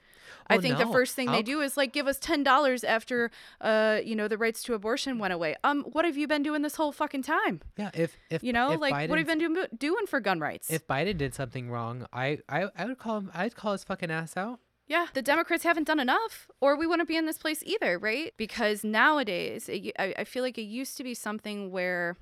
[0.48, 2.84] I Oh, think the first thing I'll- they do is like give us ten dollars
[2.84, 5.56] after uh you know the rights to abortion went away.
[5.64, 7.62] Um, what have you been doing this whole fucking time?
[7.78, 10.40] Yeah, if if You know, if like what have you been do- doing for gun
[10.42, 10.70] rights?
[10.70, 14.12] if Biden did something wrong, I, I I would call him I'd call his fucking
[14.12, 14.60] ass out.
[14.90, 18.34] Yeah, the Democrats haven't done enough, or we wouldn't be in this place either, right?
[18.38, 22.16] Because nowadays, it, I, I feel like it used to be something where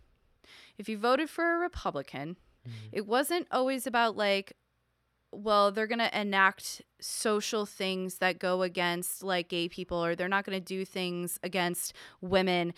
[0.78, 2.38] if you voted for a Republican,
[2.68, 2.88] Mm-hmm.
[2.92, 4.54] it wasn't always about like,
[5.32, 10.30] well, they're going to enact social things that go against like gay people, or they're
[10.30, 12.74] not going to do things against women.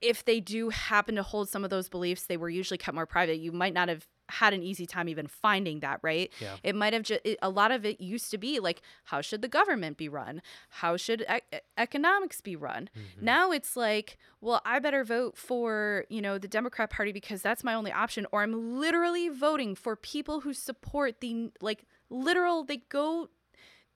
[0.00, 3.06] if they do happen to hold some of those beliefs, they were usually kept more
[3.06, 3.38] private.
[3.38, 6.32] You might not have had an easy time even finding that, right?
[6.40, 6.56] Yeah.
[6.62, 9.48] It might have just, a lot of it used to be like, how should the
[9.48, 10.40] government be run?
[10.70, 12.88] How should e- economics be run?
[12.96, 13.24] Mm-hmm.
[13.24, 17.62] Now it's like, well, I better vote for, you know, the Democrat Party because that's
[17.62, 18.26] my only option.
[18.32, 23.28] Or I'm literally voting for people who support the, like, literal, they go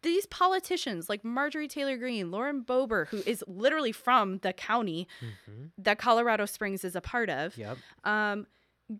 [0.03, 5.71] these politicians like Marjorie Taylor Greene, Lauren Boebert, who is literally from the county Mhm.
[5.77, 7.79] that Colorado Springs is a part of, Yep.
[8.05, 8.47] um,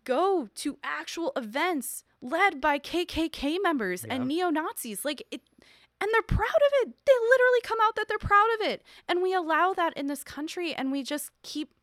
[0.03, 4.15] go to actual events led by KKK members Yeah.
[4.15, 5.03] and neo Nazis.
[5.05, 5.41] Like it,
[6.01, 6.93] and they're proud of it.
[7.05, 10.23] They literally come out that they're proud of it, and we allow that in this
[10.23, 11.73] country, and we just keep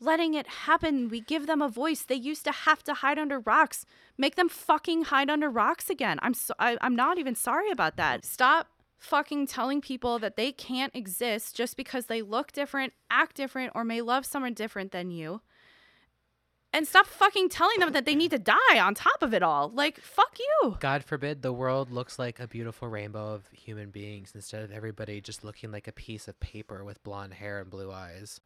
[0.00, 1.08] letting it happen.
[1.08, 2.02] We give them a voice.
[2.02, 3.84] They used to have to hide under rocks.
[4.16, 6.18] Make them fucking hide under rocks again.
[6.22, 8.24] I'm so, I, I'm not even sorry about that.
[8.24, 8.68] Stop
[8.98, 13.84] fucking telling people that they can't exist just because they look different, act different, or
[13.84, 15.42] may love someone different than you.
[16.72, 19.70] And stop fucking telling them that they need to die on top of it all.
[19.70, 20.76] Like, fuck you.
[20.78, 25.20] God forbid the world looks like a beautiful rainbow of human beings instead of everybody
[25.20, 28.40] just looking like a piece of paper with blonde hair and blue eyes.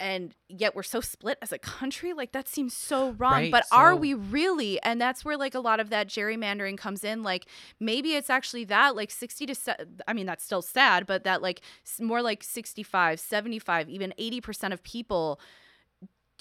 [0.00, 3.64] and yet we're so split as a country like that seems so wrong Right, but
[3.70, 7.46] are we really and that's where like a lot of that gerrymandering comes in like
[7.78, 9.76] maybe it's actually that like 60 to se-
[10.08, 11.60] i mean that's still sad but that like
[12.00, 15.38] more like 65 75 even 80% of people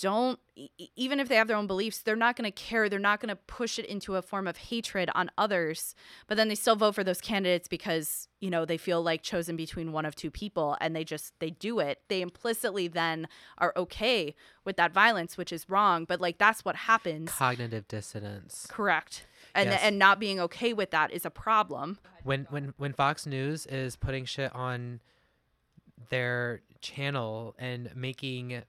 [0.02, 0.40] don't
[0.98, 3.30] even if they have their own beliefs they're not going to care they're not going
[3.30, 5.96] to push it into a form of hatred on others
[6.28, 9.56] but then they still vote for those candidates because you know they feel like chosen
[9.56, 13.28] between one of two people and they just they do it they implicitly then
[13.60, 14.36] are okay
[14.66, 18.68] with that violence which is wrong but like that's what happens Cognitive dissonance.
[18.70, 19.82] correct and Yes.
[19.84, 23.96] and not being okay with that is a problem When when when Fox News is
[23.96, 25.00] putting shit on
[26.10, 28.64] their channel and making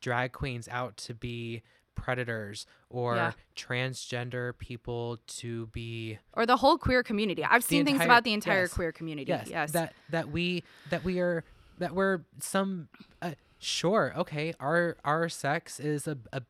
[0.00, 1.62] drag queens out to be
[1.94, 3.32] predators or Yeah.
[3.56, 7.44] transgender people to be or the whole queer community.
[7.44, 8.72] I've seen things about the entire yes.
[8.72, 9.28] queer community.
[9.28, 9.72] Yes, yes.
[9.72, 11.44] That that we that we are
[11.78, 12.88] that we're some
[13.20, 16.42] uh, sure okay our our sex is a, a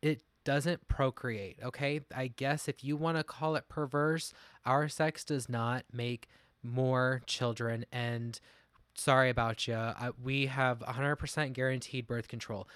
[0.00, 2.00] it doesn't procreate okay?
[2.14, 4.32] I guess if you want to call it perverse
[4.64, 6.28] our sex does not make
[6.62, 8.40] more children and
[8.94, 9.78] sorry about you
[10.22, 12.66] we have 100% guaranteed birth control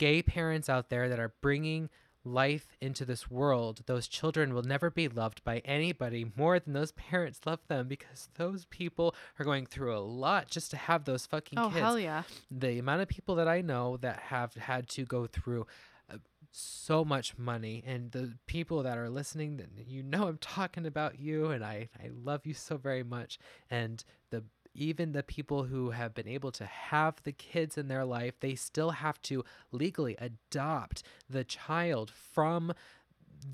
[0.00, 1.90] gay parents out there that are bringing
[2.24, 6.92] life into this world, those children will never be loved by anybody more than those
[6.92, 11.26] parents love them because those people are going through a lot just to have those
[11.26, 11.80] fucking oh kids.
[11.80, 15.66] hell yeah The amount of people that I know that have had to go through
[16.12, 16.16] uh,
[16.50, 21.18] so much money and the people that are listening that you know I'm talking about
[21.20, 23.38] you and I I love you so very much
[23.70, 28.04] and the even the people who have been able to have the kids in their
[28.04, 32.72] life they still have to legally adopt the child from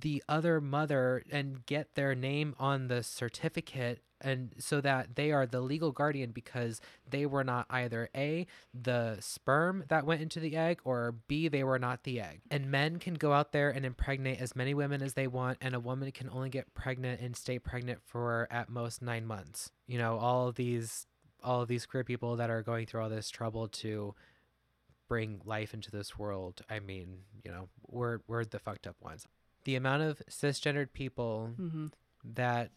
[0.01, 5.47] the other mother and get their name on the certificate and so that they are
[5.47, 10.57] the legal guardian because they were not either a the sperm that went into the
[10.57, 12.41] egg or b they were not the egg.
[12.51, 15.75] And men can go out there and impregnate as many women as they want and
[15.75, 19.71] a woman can only get pregnant and stay pregnant for at most 9 months.
[19.87, 21.07] You know all of these
[21.43, 24.15] all of these queer people that are going through all this trouble to
[25.09, 29.25] bring life into this world i mean you know we're we're the fucked up ones
[29.67, 31.89] the amount of cisgendered people hmm
[32.25, 32.71] that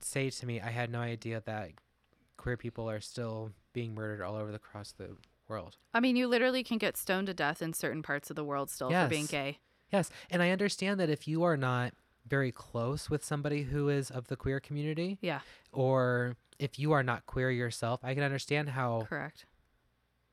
[0.00, 1.72] say to me, I had no idea that
[2.36, 5.16] queer people are still being murdered all over the across the
[5.48, 5.76] world.
[5.92, 8.70] I mean, you literally can get stoned to death in certain parts of the world
[8.70, 9.58] still for being gay.
[9.92, 11.92] Yes, and I understand that if you are not
[12.26, 15.40] very close with somebody who is of the queer community, Yeah,
[15.72, 19.44] or if you are not queer yourself, I can understand how correct.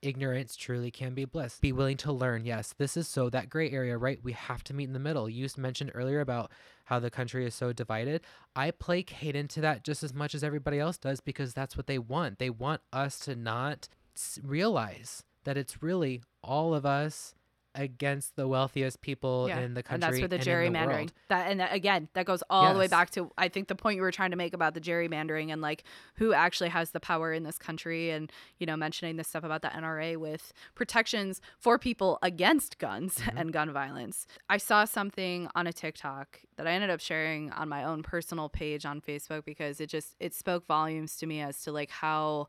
[0.02, 1.60] Ignorance truly can be bliss.
[1.60, 2.46] Be willing to learn.
[2.46, 4.20] Yes, this is so that gray area, right?
[4.24, 5.30] We have to meet in the middle.
[5.30, 6.52] You mentioned earlier about
[6.86, 8.22] how the country is so divided.
[8.56, 12.00] I placate into that just as much as everybody else does because that's what they
[12.00, 12.40] want.
[12.40, 13.88] They want us to not
[14.44, 17.34] realize that it's really all of us
[17.76, 20.88] against the wealthiest people Yeah, in the country and that's where the gerrymandering.
[20.88, 21.14] world.
[21.30, 23.96] that and that, again, that goes all the way back to I think the point
[23.96, 25.84] you were trying to make about the gerrymandering and like
[26.16, 29.62] who actually has the power in this country, and you know mentioning this stuff about
[29.62, 33.38] the NRA with protections for people against guns Mm-hmm.
[33.38, 34.26] and gun violence.
[34.50, 38.50] I saw something on a TikTok that I ended up sharing on my own personal
[38.50, 42.48] page on Facebook because it just it spoke volumes to me as to like how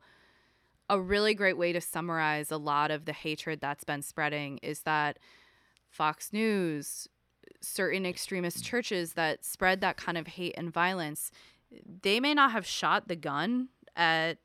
[0.91, 4.83] a really great way to summarize a lot of the hatred that's been spreading is
[4.83, 5.19] that
[5.89, 7.09] Fox News,
[7.61, 11.31] certain extremist churches that spread that kind of hate and violence,
[12.03, 14.39] they may not have shot the gun at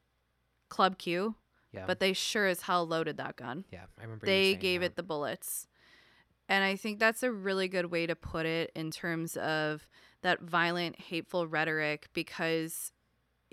[0.69, 1.35] Club Q,
[1.71, 1.85] Yeah.
[1.87, 3.65] but they sure as hell loaded that gun.
[3.71, 4.25] yeah, I remember.
[4.25, 4.87] They gave that.
[4.87, 5.67] it the bullets.
[6.47, 9.87] And I think that's a really good way to put it in terms of
[10.21, 12.91] that violent, hateful rhetoric because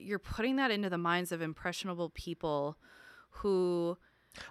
[0.02, 2.76] you're putting that into the minds of impressionable people
[3.30, 3.96] who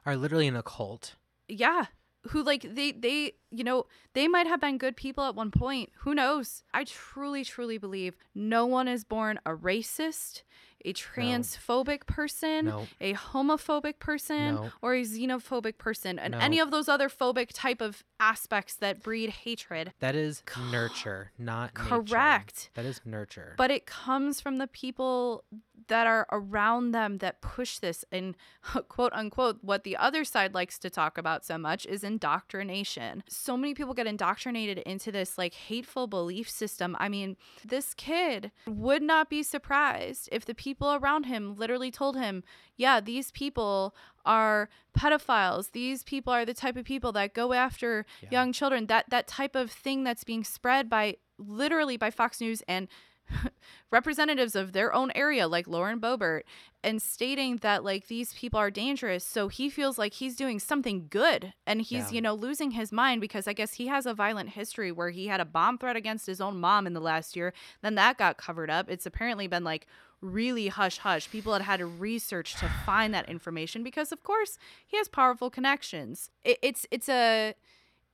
[0.06, 1.16] are literally in a cult.
[1.48, 1.86] yeah
[2.30, 5.90] who like they they you know they might have been good people at one point
[6.02, 10.44] who knows i truly truly believe no one is born a racist
[10.86, 12.88] a transphobic person No.
[13.00, 14.72] a homophobic person No.
[14.82, 16.40] or a xenophobic person and No.
[16.40, 21.72] any of those other phobic type of aspects that breed hatred That is nurture, not
[21.78, 21.90] nature.
[22.04, 22.70] Correct.
[22.76, 23.56] That is nurture.
[23.58, 25.44] but it comes from the people
[25.88, 28.36] that are around them that push this and
[28.88, 33.58] quote unquote what the other side likes to talk about so much is indoctrination so
[33.58, 39.02] many people get indoctrinated into this like hateful belief system i mean this kid would
[39.02, 42.44] not be surprised if the people around him literally told him
[42.78, 43.96] yeah these people
[44.26, 48.30] are pedophiles these people are the type of people that go after Yeah.
[48.32, 52.62] young children that that type of thing that's being spread by literally by fox news
[52.68, 52.88] and
[53.92, 56.42] representatives of their own area like Lauren Boebert
[56.84, 61.08] and stating that like these people are dangerous so he feels like he's doing something
[61.10, 62.12] good and he's Yeah.
[62.12, 65.28] you know losing his mind because I guess he has a violent history where he
[65.28, 68.38] had a bomb threat against his own mom in the last year then that got
[68.38, 68.90] covered up.
[68.90, 69.88] It's apparently been like
[70.22, 74.58] really hush hush people had had to research to find that information because of course
[74.88, 76.30] he has powerful connections.
[76.44, 77.56] It, it's it's a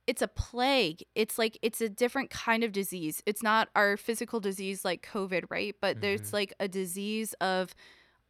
[0.08, 1.04] it's a plague.
[1.14, 3.22] It's like it's a different kind of disease.
[3.26, 5.76] It's not our physical disease like COVID, right?
[5.80, 6.32] But there's Mhm.
[6.32, 7.74] like a disease of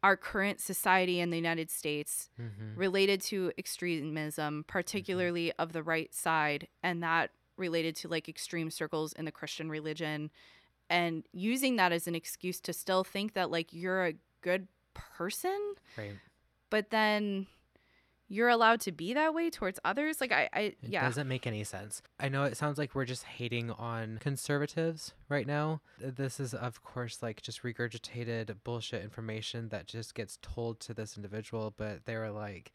[0.03, 2.77] our current society in the United States Mhm.
[2.77, 9.13] related to extremism, particularly of the right side, and that related to like extreme circles
[9.13, 10.31] in the Christian religion
[10.89, 15.75] and using that as an excuse to still think that like you're a good person,
[15.97, 16.17] Right.
[16.69, 17.47] but then
[18.29, 20.21] you're allowed to be that way towards others.
[20.21, 21.01] Like I, I yeah.
[21.01, 22.03] It doesn't make any sense.
[22.19, 25.81] I know it sounds like we're just hating on conservatives right now.
[25.99, 31.17] This is, of course, like just regurgitated bullshit information that just gets told to this
[31.17, 31.73] individual.
[31.75, 32.71] But they were like,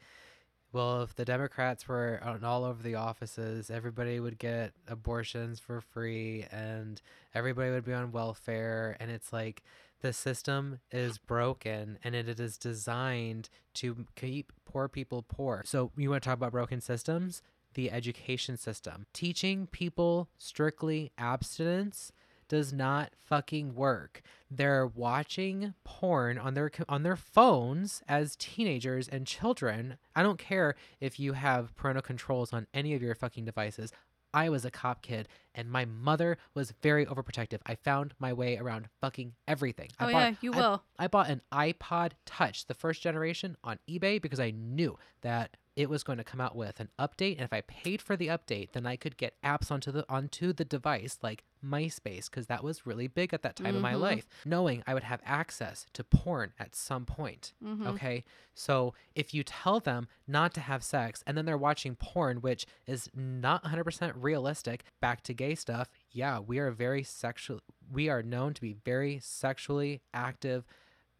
[0.72, 5.80] well, if the Democrats were on all over the offices, everybody would get abortions for
[5.80, 7.00] free and
[7.32, 8.96] everybody would be on welfare.
[8.98, 9.62] And it's like
[10.01, 15.62] the system is broken and it is designed to keep poor people poor.
[15.64, 17.42] So, you want to talk about broken systems?
[17.74, 19.07] The education system.
[19.12, 22.12] Teaching people strictly abstinence
[22.49, 24.22] does not fucking work.
[24.51, 29.97] They're watching porn on their on their phones as teenagers and children.
[30.14, 33.92] I don't care if you have parental controls on any of your fucking devices.
[34.35, 37.61] I was a cop kid and my mother was very overprotective.
[37.64, 39.89] I found my way around fucking everything.
[39.99, 40.82] I Oh bought- yeah, you I- will.
[40.99, 45.89] I bought an iPod Touch, the first generation, on eBay because I knew that it
[45.89, 48.72] was going to come out with an update, and if I paid for the update,
[48.72, 52.86] then I could get apps onto the onto the device like MySpace because that was
[52.86, 54.00] really big at that time in my Mhm.
[54.00, 57.52] life, knowing I would have access to porn at some point.
[57.62, 57.86] Mhm.
[57.86, 62.40] Okay, so if you tell them not to have sex and then they're watching porn,
[62.42, 67.60] which is not 100% realistic, back to gay stuff, yeah, we are very sexual.
[67.90, 70.64] We are known to be very sexually active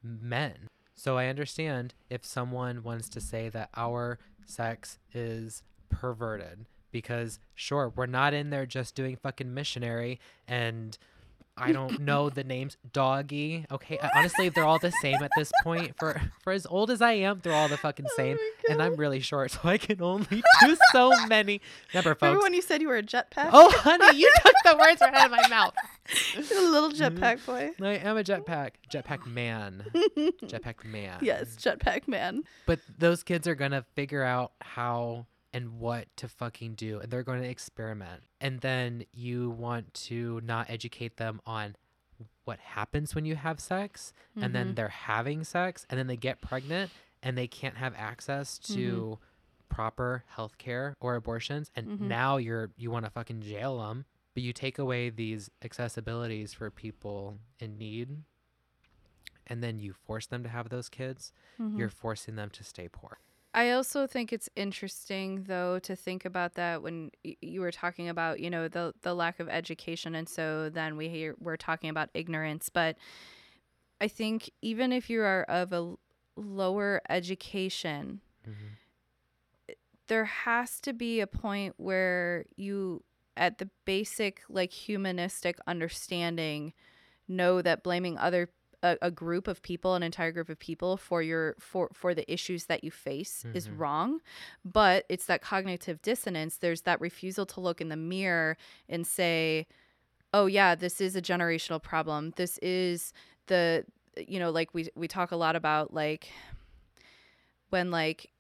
[0.03, 0.69] men.
[0.95, 7.93] So I understand if someone wants to say that our sex is perverted because sure,
[7.95, 10.97] we're not in there just doing fucking missionary and
[11.57, 13.65] I don't know the names doggy.
[13.71, 15.95] Okay, I- honestly, they're all the same at this point.
[16.01, 18.39] For for as old as I am, they're all the fucking same.
[18.69, 21.61] and I'm really short, so I can only do so many.
[21.93, 22.43] Remember, Remember folks.
[22.43, 23.51] when you said you were a jetpack?
[23.53, 25.75] Oh, honey, you took the words right out of my mouth.
[26.35, 27.19] You're a little Mhm.
[27.19, 27.71] jetpack boy.
[27.81, 29.85] I am a jetpack, jetpack man,
[30.43, 31.19] jetpack man.
[31.23, 32.43] yes, jetpack man.
[32.67, 37.23] But those kids are gonna figure out how and what to fucking do, and they're
[37.23, 38.25] going to experiment.
[38.41, 41.77] And then you want to not educate them on
[42.45, 44.77] what happens when you have sex, and then Mhm.
[44.77, 46.91] they're having sex, and then they get pregnant,
[47.23, 49.19] and they can't have access to
[49.69, 52.01] proper health care or abortions, and Mhm.
[52.01, 54.05] now you're you want to fucking jail them.
[54.35, 58.25] But you take away these accessibilities for people in need,
[59.47, 61.79] and then you force them to have those kids Mhm.
[61.79, 63.19] you're forcing them to stay poor.
[63.55, 68.09] I also think it's interesting though to think about that when y- you were talking
[68.09, 71.89] about you know the the lack of education and so then we hear we're talking
[71.89, 72.97] about ignorance but
[74.01, 75.95] I think even if you are of a
[76.37, 78.67] lower education mm-hmm.
[79.69, 79.75] eh,
[80.09, 83.05] there has to be a point where you
[83.37, 86.73] at the basic like humanistic understanding
[87.29, 88.49] know that blaming other
[88.85, 92.31] a, a group of people, an entire group of people for your for for the
[92.33, 93.79] issues that you face is Mhm.
[93.79, 94.21] wrong.
[94.65, 96.59] But it's that cognitive dissonance.
[96.59, 98.57] There's that refusal to look in the mirror
[98.89, 99.67] and say,
[100.33, 102.33] "Oh yeah, this is a generational problem.
[102.37, 103.13] This is
[103.47, 103.85] the
[104.29, 106.29] you know, like we we talk a lot about like
[107.71, 108.31] when like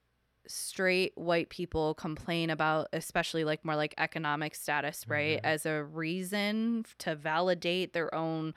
[0.46, 5.46] straight white people complain about especially like more like economic status right Mhm.
[5.46, 8.54] as a reason to validate their own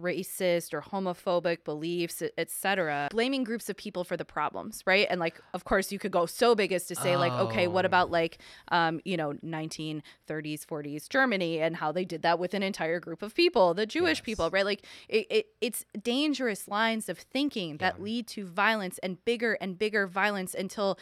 [0.00, 5.40] racist or homophobic beliefs etc blaming groups of people for the problems right and like
[5.54, 7.86] of course you could go so big as to say like okay what Oh.
[7.86, 8.38] about like
[8.68, 13.22] um you know 1930s 40s germany and how they did that with an entire group
[13.22, 14.24] of people the jewish Yes.
[14.24, 18.04] people right like it, it it's dangerous lines of thinking that Yeah.
[18.04, 20.98] lead to violence and bigger and bigger violence until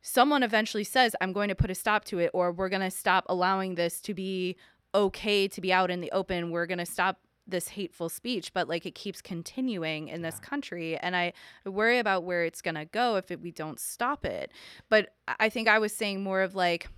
[0.00, 2.90] someone eventually says i'm going to put a stop to it or we're going to
[2.90, 4.56] stop allowing this to be
[4.94, 7.18] okay to be out in the open we're going to stop
[7.48, 11.32] this hateful speech but like it keeps continuing in this country and i
[11.64, 14.52] worry about where it's going to go if it, we don't stop it
[14.88, 16.88] but I- think i was saying more of like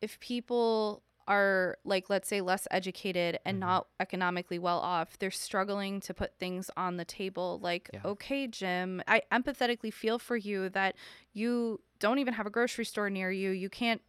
[0.00, 3.60] if people are like let's say less educated and Mhm.
[3.60, 8.00] not economically well off they're struggling to put things on the table like Yeah.
[8.06, 10.96] okay jim i empathetically feel for you that
[11.32, 14.00] you don't even have a grocery store near you you can't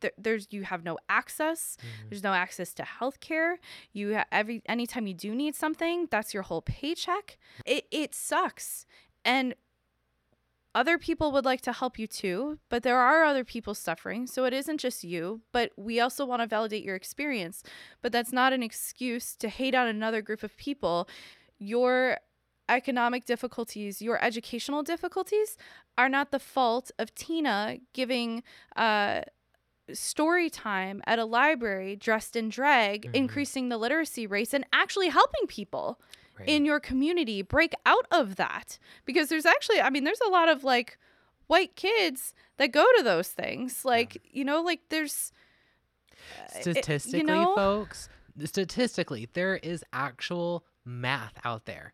[0.00, 1.76] there, there's you have no access.
[1.80, 2.10] Mhm.
[2.10, 3.58] there's no access to health care
[3.92, 7.38] you ha- every anytime you do need something that's your whole paycheck.
[7.64, 8.84] It, it sucks.
[9.24, 9.54] And
[10.74, 14.44] other people would like to help you too but there are other people suffering so
[14.44, 17.62] it isn't just you but we also want to validate your experience.
[18.02, 21.08] But that's not an excuse to hate on another group of people.
[21.58, 22.18] Your
[22.68, 25.56] economic difficulties your educational difficulties
[25.96, 28.42] are not the fault of tina giving
[28.76, 29.22] uh
[29.92, 33.14] story time at a library dressed in drag Mhm.
[33.14, 36.00] increasing the literacy rates and actually helping people
[36.38, 36.48] Right.
[36.48, 40.48] in your community break out of that because there's actually i mean there's a lot
[40.48, 40.98] of like
[41.48, 45.32] white kids that go to those things like you know like there's
[46.38, 48.08] uh, it- statistically, you know folks,
[48.44, 51.92] statistically, there is actual math out there.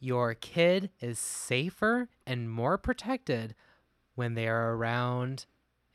[0.00, 3.54] Your kid is safer and more protected
[4.14, 5.46] when they are around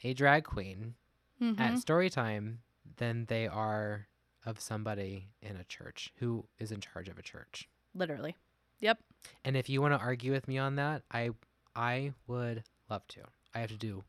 [0.04, 0.96] a drag queen
[1.44, 1.60] Mhm.
[1.60, 2.62] at story time
[2.98, 4.08] than they are
[4.46, 7.68] of somebody in a church who is in charge of a church.
[7.94, 8.36] literally
[8.80, 9.00] yep
[9.46, 11.32] And if you want to argue with me on that, I
[11.76, 13.22] I would love to.
[13.54, 14.04] I have to do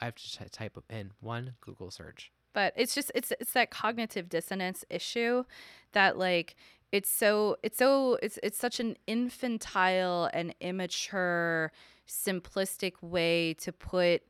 [0.00, 2.30] I have to t- type in one Google search.
[2.52, 5.44] but it's just it's it's that cognitive dissonance issue
[5.92, 6.54] that like
[6.92, 11.72] it's so it's so it's it's such an infantile and immature
[12.06, 14.22] simplistic way to put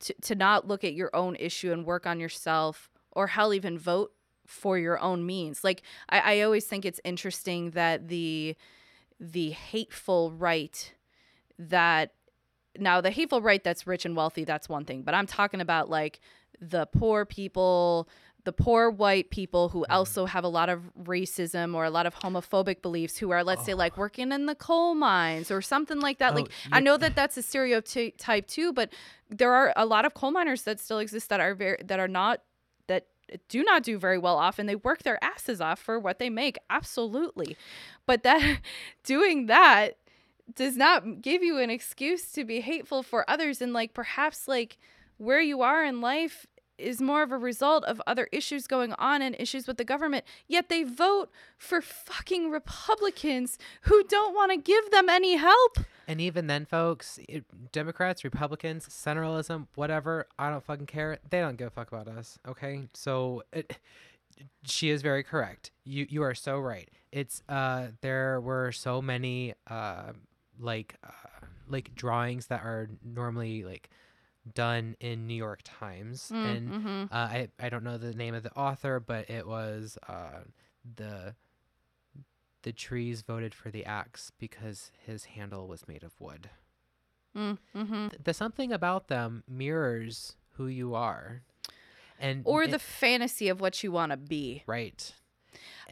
[0.00, 3.78] to, to not look at your own issue and work on yourself or hell even
[3.78, 4.12] vote
[4.46, 5.64] for your own means.
[5.64, 8.56] Like i, I always think it's interesting that the
[9.20, 10.92] the hateful right
[11.58, 12.12] that
[12.78, 15.88] now the hateful right that's rich and wealthy that's one thing but i'm talking about
[15.88, 16.18] like
[16.60, 18.08] the poor people
[18.44, 19.92] the poor white people who mm-hmm.
[19.92, 23.64] also have a lot of racism or a lot of homophobic beliefs who are let's
[23.64, 23.76] say Oh.
[23.76, 26.32] like working in the coal mines or something like that.
[26.32, 28.92] Oh, like i know that that's a stereotype too but
[29.30, 32.08] there are a lot of coal miners that still exist that are very that are
[32.08, 32.42] not
[32.86, 33.06] that
[33.48, 36.30] do not do very well off and they work their asses off for what they
[36.30, 36.58] make.
[36.70, 37.56] Absolutely.
[38.06, 38.60] But that
[39.04, 39.96] doing that
[40.54, 44.76] does not give you an excuse to be hateful for others and like perhaps like
[45.16, 46.46] where you are in life
[46.78, 50.24] is more of a result of other issues going on and issues with the government
[50.48, 56.20] yet they vote for fucking republicans who don't want to give them any help And
[56.20, 61.18] even then, folks, it, Democrats, Republicans, centralism, whatever, I don't fucking care.
[61.30, 62.38] They don't give a fuck about us.
[62.46, 63.78] Okay, so it,
[64.64, 65.70] she is very correct.
[65.84, 66.90] You you are so right.
[67.10, 70.12] It's uh there were so many uh
[70.60, 73.88] like uh, like drawings that are normally like
[74.52, 77.02] done in New York Times and mm-hmm.
[77.10, 80.40] uh, I I don't know the name of the author, but it was uh,
[80.96, 81.34] the
[82.62, 86.50] the trees voted for the axe because his handle was made of wood.
[87.36, 88.08] Mm-hmm.
[88.08, 91.42] Th- The something about them mirrors who you are,
[92.18, 95.12] and or it- the fantasy of what you want to be right.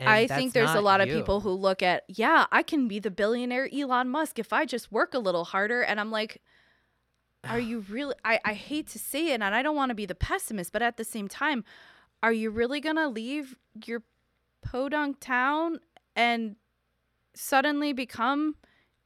[0.00, 3.11] I think there's a lot of people who look at, yeah, I can be the
[3.11, 5.82] billionaire Elon Musk if I just work a little harder.
[5.82, 6.42] And I'm like,
[7.49, 8.14] are you really?
[8.24, 10.82] I, I hate to say it, and I don't want to be the pessimist, but
[10.82, 11.64] at the same time,
[12.22, 14.03] are you really going to leave your
[14.62, 15.80] podunk town
[16.14, 16.57] and
[17.34, 18.55] suddenly become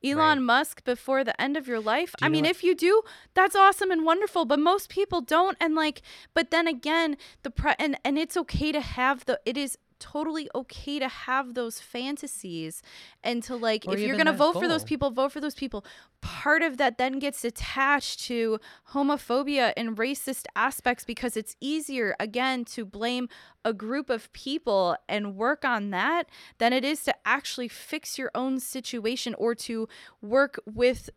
[0.05, 0.39] Elon Right.
[0.45, 2.15] Musk before the end of your life?
[2.21, 3.03] You I mean, what- if you do,
[3.35, 5.57] that's awesome and wonderful, but most people don't.
[5.61, 6.03] And like,
[6.35, 10.49] but then again, the pre- and and it's okay to have the it is totally
[10.55, 12.83] okay to have those fantasies
[13.23, 15.55] and to like Or if you're going to vote for those people vote for those
[15.55, 15.85] people.
[16.21, 18.59] Part of that then gets attached to
[18.93, 23.29] homophobia and racist aspects because it's easier again to blame
[23.65, 26.29] a group of people and work on that
[26.59, 29.89] than it is to actually fix your own situation or to
[30.21, 31.11] work with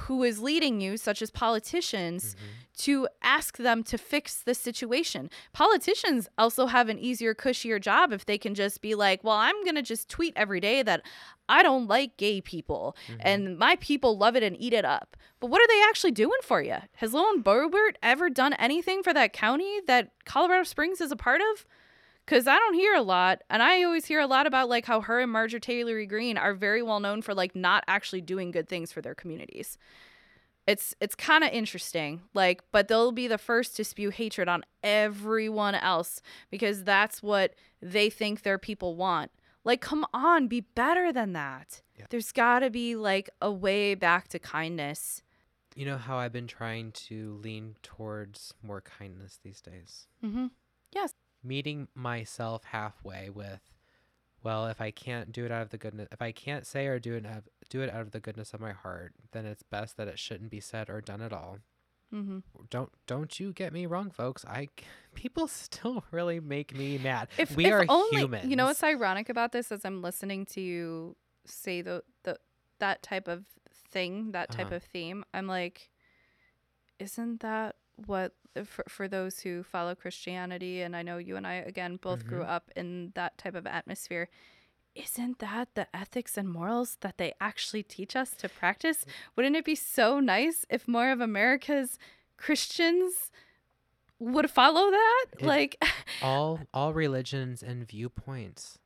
[0.00, 2.46] who is leading you such as politicians mm-hmm.
[2.78, 5.30] to ask them to fix the situation.
[5.52, 9.62] Politicians also have an easier, cushier job if they can just be like, well, I'm
[9.64, 11.02] going to just tweet every day that
[11.48, 13.20] I don't like gay people mm-hmm.
[13.20, 15.16] and my people love it and eat it up.
[15.40, 16.76] But what are they actually doing for you?
[16.94, 21.40] Has Lauren Boebert ever done anything for that county that Colorado Springs is a part
[21.40, 21.66] of?
[22.32, 23.42] Because I don't hear a lot.
[23.50, 26.54] And I always hear a lot about like how her and Marjorie Taylor Greene are
[26.54, 29.76] very well known for like not actually doing good things for their communities
[30.66, 34.64] it's it's kind of interesting like but they'll be the first to spew hatred on
[34.84, 39.30] everyone else because that's what they think their people want
[39.64, 42.06] like come on be better than that Yeah.
[42.10, 45.22] there's got to be like a way back to kindness
[45.74, 50.06] You know how I've been trying to lean towards more kindness these days?
[50.24, 50.46] mm-hmm.
[51.44, 53.60] Meeting myself halfway with,
[54.42, 56.98] well, if I can't do it out of the goodness, if I can't say or
[56.98, 59.96] do it out, do it out of the goodness of my heart, then it's best
[59.96, 61.58] that it shouldn't be said or done at all.
[62.14, 62.40] Mm-hmm.
[62.68, 64.44] Don't don't you get me wrong, folks.
[64.44, 64.68] i
[65.14, 67.28] people still really make me mad.
[67.38, 68.46] if, we if are only humans.
[68.48, 71.16] you know what's ironic about this as i'm listening to you
[71.46, 72.38] say the, the
[72.80, 73.46] that type of
[73.90, 74.76] thing that type Uh-huh.
[74.76, 75.88] of theme i'm like
[76.98, 78.34] isn't that what
[78.64, 82.40] for, for those who follow christianity and i know you and i again both grew
[82.42, 82.48] Mhm.
[82.48, 84.28] up in that type of atmosphere
[84.94, 89.64] isn't that the ethics and morals that they actually teach us to practice wouldn't it
[89.64, 91.98] be so nice if more of america's
[92.36, 93.30] christians
[94.18, 95.82] would follow that It- like
[96.22, 98.78] all all religions and viewpoints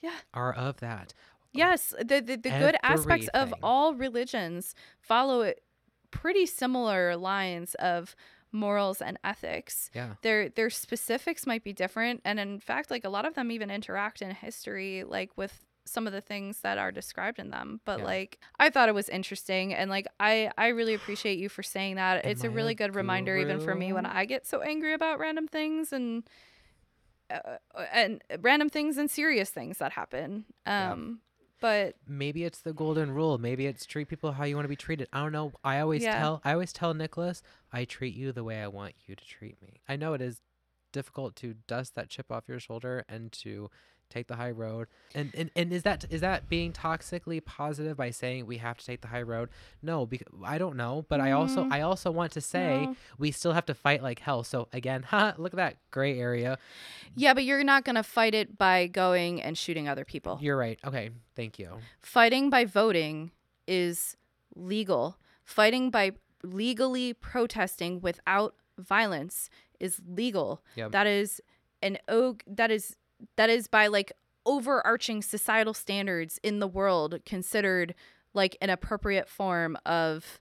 [0.00, 1.14] yeah are of that.
[1.52, 5.62] Yes, the the, the good aspects of all religions follow it
[6.10, 8.14] pretty similar lines of
[8.56, 9.90] morals and ethics.
[9.94, 10.14] Yeah.
[10.22, 13.70] Their their specifics might be different and in fact like a lot of them even
[13.70, 18.00] interact in history like with some of the things that are described in them but
[18.00, 18.04] Yeah.
[18.06, 21.94] like i thought it was interesting and like i i really appreciate you for saying
[21.94, 24.46] that Am it's a I a really good reminder even for me when i get
[24.48, 26.24] so angry about random things and
[27.30, 27.56] uh,
[27.92, 30.92] and random things and serious things that happen Yeah.
[30.92, 31.20] um
[31.60, 33.38] but maybe it's the golden rule.
[33.38, 35.08] Maybe it's treat people how you want to be treated.
[35.12, 35.52] I don't know.
[35.64, 36.18] I always Yeah.
[36.18, 37.42] tell I always tell Nicholas,
[37.72, 39.80] I treat you the way I want you to treat me.
[39.88, 40.40] I know it is
[40.92, 43.70] difficult to dust that chip off your shoulder and to
[44.10, 44.88] take the high road.
[45.14, 48.84] And and, and is that is that being toxically positive by saying we have to
[48.86, 49.48] take the high road?
[49.82, 52.96] No, because I don't know, but I also Mm, I also want to say no.
[53.18, 54.42] we still have to fight like hell.
[54.44, 56.58] So again, ha, look at that gray area.
[57.14, 60.38] Yeah, but you're not going to fight it by going and shooting other people.
[60.40, 60.78] You're right.
[60.84, 61.78] Okay, thank you.
[62.00, 63.30] Fighting by voting
[63.66, 64.16] is
[64.54, 65.16] legal.
[65.44, 69.48] Fighting by legally protesting without violence
[69.80, 70.62] is legal.
[70.76, 70.92] Yep.
[70.92, 71.40] That is
[71.82, 72.96] an og that is
[73.36, 74.12] that is by like
[74.44, 77.94] overarching societal standards in the world considered
[78.32, 80.40] like an appropriate form of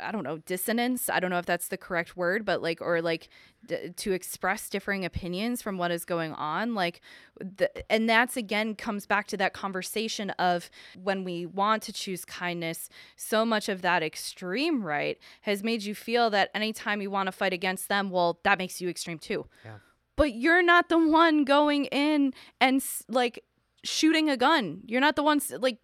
[0.00, 1.08] I don't know dissonance.
[1.08, 3.28] I don't know if that's the correct word, but like or like
[3.66, 6.74] d- to express differing opinions from what is going on.
[6.74, 7.00] Like,
[7.38, 12.24] the, and that's again comes back to that conversation of when we want to choose
[12.24, 12.88] kindness.
[13.16, 17.32] So much of that extreme right has made you feel that anytime you want to
[17.32, 19.46] fight against them, well, that makes you extreme too.
[19.64, 19.76] Yeah.
[20.20, 23.42] But you're not the one going in and like
[23.82, 24.82] shooting a gun.
[24.84, 25.78] You're not the ones like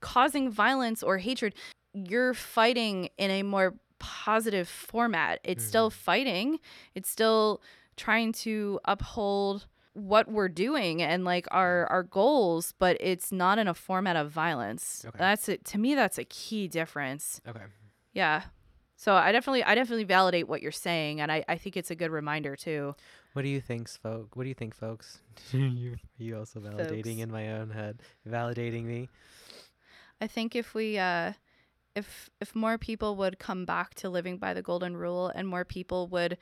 [0.00, 1.54] causing violence or hatred.
[1.94, 5.40] You're fighting in a more positive format.
[5.42, 5.68] It's mm-hmm.
[5.68, 6.58] still fighting.
[6.94, 7.62] It's still
[7.96, 9.64] trying to uphold
[9.94, 11.94] what we're doing and like our mm-hmm.
[11.94, 15.06] our goals, but it's not in a format of violence.
[15.08, 15.16] Okay.
[15.18, 15.64] That's it.
[15.64, 17.40] To me, that's a key difference.
[17.48, 17.64] Okay.
[18.12, 18.42] Yeah.
[18.98, 21.94] So I definitely I definitely validate what you're saying, and I I think it's a
[21.94, 22.96] good reminder too.
[23.32, 24.34] What do you think, folks?
[24.34, 25.20] What do you think, folks?
[25.52, 27.22] you are you also validating Folks.
[27.22, 29.08] in my own head, validating me?
[30.20, 31.34] I think if we uh
[31.94, 35.64] if if more people would come back to living by the golden rule and more
[35.64, 36.36] people would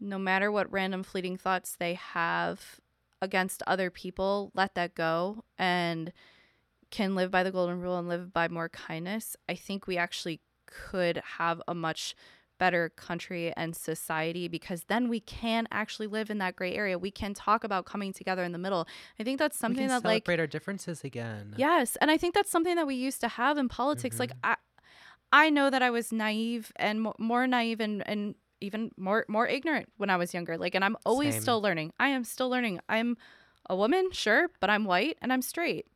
[0.00, 2.80] no matter what random fleeting thoughts they have
[3.20, 6.12] against other people, let that go and
[6.90, 10.40] can live by the golden rule and live by more kindness, I think we actually
[10.90, 12.14] could have a much
[12.58, 16.96] better country and society because then we can actually live in that gray area.
[16.96, 18.86] We can talk about coming together in the middle.
[19.18, 21.54] I think that's something that like celebrate our differences again.
[21.56, 24.20] Yes, and I think that's something that we used to have in politics.
[24.20, 24.52] Like mm-hmm.
[25.32, 29.24] I, I know that I was naive and mo- more naive and and even more
[29.28, 30.56] more ignorant when I was younger.
[30.56, 31.42] Like, and I'm always Same.
[31.42, 31.92] still learning.
[31.98, 32.78] I am still learning.
[32.88, 33.16] I'm
[33.68, 35.86] a woman, sure, but I'm white and I'm straight.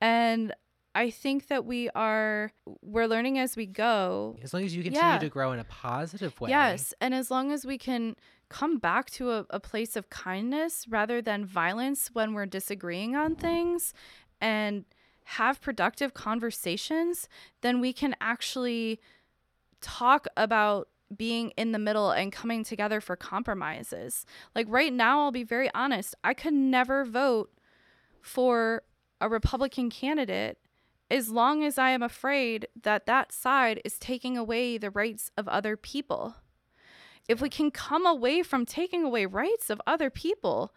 [0.00, 0.52] And
[0.94, 4.36] I think that we are we're learning as we go.
[4.42, 5.18] As long as you continue Yeah.
[5.18, 6.50] to grow in a positive way.
[6.50, 8.16] Yes, and as long as we can
[8.48, 13.34] come back to a, a place of kindness rather than violence when we're disagreeing on
[13.34, 13.94] things
[14.40, 14.84] and
[15.24, 17.28] have productive conversations,
[17.62, 19.00] then we can actually
[19.80, 24.26] talk about being in the middle and coming together for compromises.
[24.54, 27.50] Like right now, I'll be very honest, I could never vote
[28.20, 28.82] for
[29.20, 30.58] a Republican candidate
[31.12, 35.46] as long as I am afraid that that side is taking away the rights of
[35.46, 36.36] other people.
[37.28, 40.72] If we can come away from taking away rights of other people,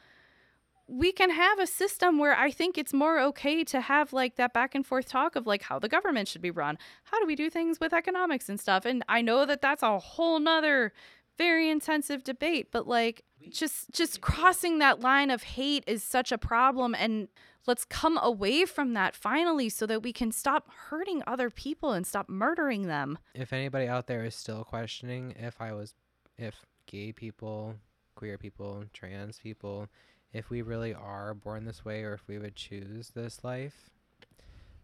[0.87, 4.53] we can have a system where I think it's more okay to have like that
[4.53, 6.77] back and forth talk of like how the government should be run.
[7.05, 8.85] How do we do things with economics and stuff?
[8.85, 10.91] And I know that that's a whole nother
[11.37, 16.37] very intensive debate, but like just just crossing that line of hate is such a
[16.37, 17.27] problem and
[17.67, 22.05] let's come away from that finally so that we can stop hurting other people and
[22.05, 23.17] stop murdering them.
[23.33, 25.95] If anybody out there is still questioning if I was,
[26.37, 27.75] if gay people,
[28.15, 29.87] queer people, trans people,
[30.33, 33.89] if we really are born this way or if we would choose this life,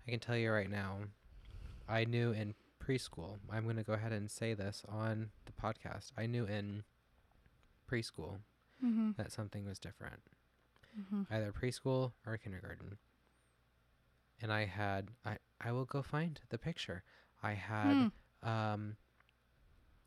[0.07, 0.97] I can tell you right now,
[1.87, 5.29] I knew in preschool, I'm going to go ahead and say this on
[5.61, 6.11] podcast.
[6.17, 6.83] I knew in
[7.89, 8.37] preschool
[8.83, 9.11] Mm-hmm.
[9.17, 10.21] that something was different,
[10.99, 11.23] Mm-hmm.
[11.33, 12.97] either preschool or kindergarten.
[14.41, 17.03] And I had, I, I will go find the picture.
[17.43, 18.09] I had
[18.43, 18.49] Hmm.
[18.49, 18.95] um,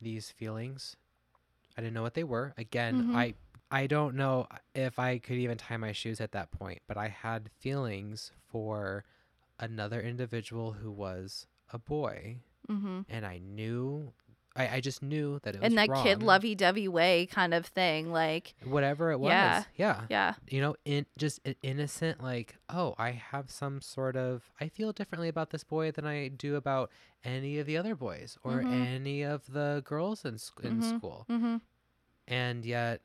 [0.00, 0.96] these feelings.
[1.76, 2.52] I didn't know what they were.
[2.56, 3.14] Again, Mhm.
[3.16, 3.34] I
[3.70, 7.08] I don't know if I could even tie my shoes at that point, but I
[7.08, 9.04] had feelings for
[9.58, 13.00] another individual who was a boy, Mm-hmm.
[13.08, 14.12] and I knew,
[14.56, 18.12] I, I just knew that it was In that kid lovey-dovey way kind of thing,
[18.12, 19.30] like whatever it was.
[19.30, 19.64] Yeah.
[19.76, 20.00] yeah.
[20.08, 24.68] yeah, you know, in just an innocent, like, oh, I have some sort of, I
[24.68, 26.92] feel differently about this boy than I do about
[27.24, 28.86] any of the other boys or Mhm.
[28.94, 30.96] any of the girls in sc- in Mhm.
[30.98, 31.56] school, mm-hmm.
[32.28, 33.00] and yet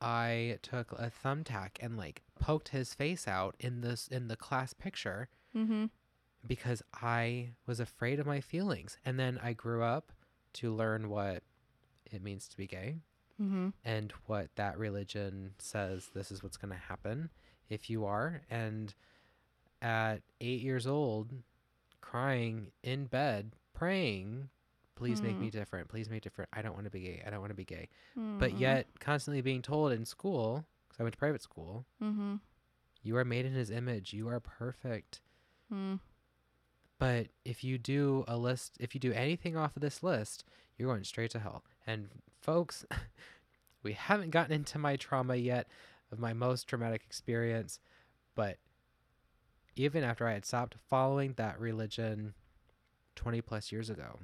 [0.00, 4.72] I took a thumbtack and like poked his face out in this in the class
[4.74, 5.86] picture Mm-hmm.
[6.46, 10.12] because I was afraid of my feelings, and then I grew up
[10.56, 11.42] to learn what
[12.10, 12.96] it means to be gay
[13.40, 13.68] Mm-hmm.
[13.84, 17.28] and what that religion says this is what's going to happen
[17.68, 18.40] if you are.
[18.50, 18.94] And
[19.82, 21.32] at 8 years old
[22.00, 24.48] crying in bed praying
[24.94, 25.88] please make me different.
[25.88, 26.48] Please make me different.
[26.54, 27.22] I don't want to be gay.
[27.26, 27.90] I don't want to be gay.
[28.16, 32.36] But yet constantly being told in school cuz i went to private school Mm-hmm.
[33.02, 34.14] you are made in his image.
[34.14, 35.20] You are perfect.
[35.70, 35.96] Mm-hmm.
[36.98, 40.44] But if you do a list if you do anything off of this list
[40.76, 42.08] you're going straight to hell and
[42.40, 42.84] folks
[43.82, 45.66] we haven't gotten into my trauma yet
[46.12, 47.78] of my most traumatic experience
[48.34, 48.58] but
[49.76, 52.34] even after i had stopped following that religion
[53.16, 54.18] 20 plus years ago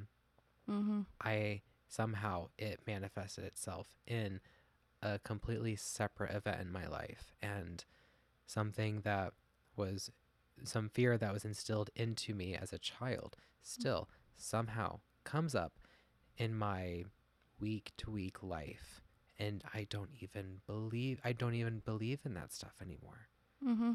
[0.70, 1.00] Mm-hmm.
[1.20, 4.40] i somehow it manifested itself in
[5.02, 7.84] a completely separate event in my life and
[8.46, 9.32] something that
[9.76, 10.10] was
[10.64, 15.72] some fear that was instilled into me as a child still somehow comes up
[16.36, 17.04] in my
[17.60, 19.02] week to week life
[19.38, 23.28] and I don't even believe I don't even believe in that stuff anymore.
[23.66, 23.92] Mm-hmm.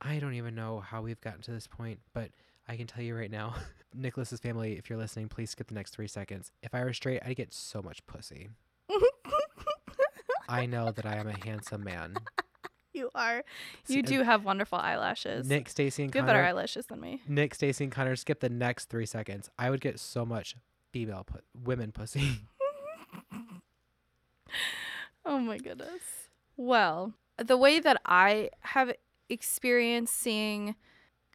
[0.00, 2.30] I don't even know how we've gotten to this point, but
[2.66, 3.54] I can tell you right now,
[3.94, 6.50] Nicholas's family, if you're listening, please skip the next three seconds.
[6.62, 8.48] If I were straight, I'd get so much pussy.
[10.48, 12.16] I know that I am a handsome man.
[13.14, 13.44] You are.
[13.86, 15.48] You uh, do have wonderful eyelashes.
[15.48, 17.22] Nick, Stacy, and you have better eyelashes than me.
[17.28, 19.48] Nick, Stacy, and Connor, skip the next three seconds.
[19.58, 20.56] I would get so much
[20.92, 22.40] female, pu- women pussy.
[25.24, 26.02] Oh my goodness.
[26.56, 28.92] Well, the way that I have
[29.28, 30.74] experienced seeing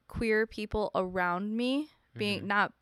[0.07, 2.45] queer people around me being Mhm.
[2.45, 2.73] not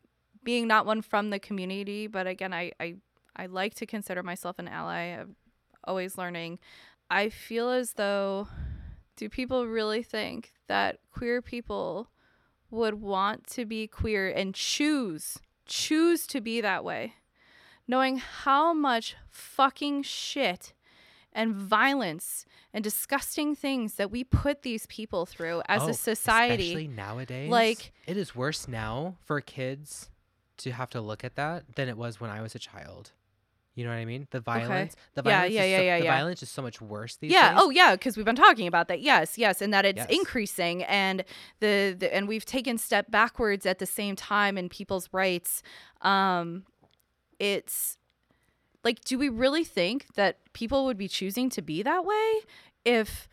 [0.42, 2.96] being not one from the community, but again, I, I
[3.36, 5.16] I like to consider myself an ally.
[5.18, 5.36] I'm
[5.84, 6.58] always learning.
[7.10, 8.48] I feel as though
[9.16, 12.08] do people really think that queer people
[12.70, 17.14] would want to be queer and choose choose to be that way?
[17.88, 20.72] Knowing how much fucking shit
[21.32, 26.64] and violence and disgusting things that we put these people through as Oh, a society.
[26.68, 27.50] Especially nowadays.
[27.50, 30.10] Like- it is worse now for kids
[30.58, 33.12] to have to look at that than it was when I was a child.
[33.74, 34.28] You know what I mean?
[34.30, 36.16] The violence, the violence, yeah, is yeah, so, yeah, the yeah.
[36.16, 37.56] violence is so much worse these yeah days.
[37.56, 37.60] Yeah.
[37.62, 40.06] Oh yeah because we've been talking about that yes yes and that it's Yes.
[40.10, 41.24] increasing and
[41.60, 45.62] the, the and we've taken step backwards at the same time in people's rights
[46.02, 46.64] um
[47.40, 47.98] it's
[48.84, 52.32] like do we really think that people would be choosing to be that way
[52.84, 53.28] if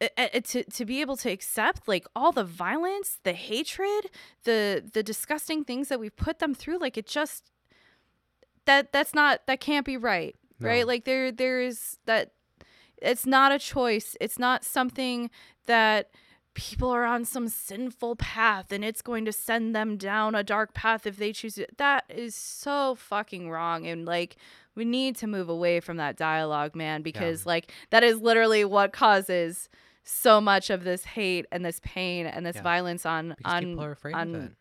[0.00, 4.10] uh, uh, to to be able to accept like all the violence, the hatred,
[4.44, 7.50] the the disgusting things that we've put them through, like it just
[8.66, 10.86] that that's not that can't be right, right?
[10.86, 12.32] Like there there is that
[13.00, 14.16] it's not a choice.
[14.20, 15.30] It's not something
[15.66, 16.10] that
[16.54, 20.74] people are on some sinful path and it's going to send them down a dark
[20.74, 21.78] path if they choose it.
[21.78, 24.36] That is so fucking wrong and like
[24.74, 28.92] we need to move away from that dialogue, man, because like that is literally what
[28.92, 29.68] causes
[30.02, 32.62] so much of this hate and this pain and this Yeah.
[32.62, 34.52] violence on Because on people are afraid on- of it.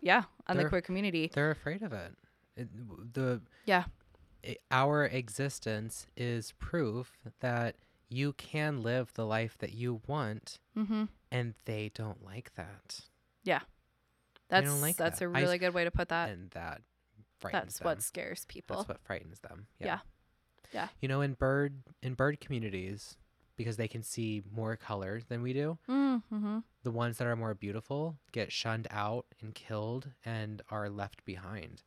[0.00, 1.30] yeah, on the They're- queer community.
[1.34, 2.12] They're afraid of it.
[2.56, 2.68] It
[3.14, 3.84] the Yeah.
[4.44, 7.76] i- our existence is proof that
[8.08, 11.08] you can live the life that you want, Mhm.
[11.30, 13.08] and they don't like that,
[13.44, 13.62] Yeah,
[14.48, 15.24] That's like that's that.
[15.26, 16.30] a I really good way to put that.
[16.30, 16.82] and that
[17.38, 17.84] frightens That's them.
[17.86, 18.76] what scares people.
[18.76, 19.66] That's what frightens them.
[19.78, 20.00] Yeah.
[20.72, 20.88] Yeah.
[21.00, 23.16] You know, in bird in bird communities,
[23.56, 26.60] because they can see more colors than we do, mm-hmm.
[26.82, 31.82] the ones that are more beautiful get shunned out and killed and are left behind.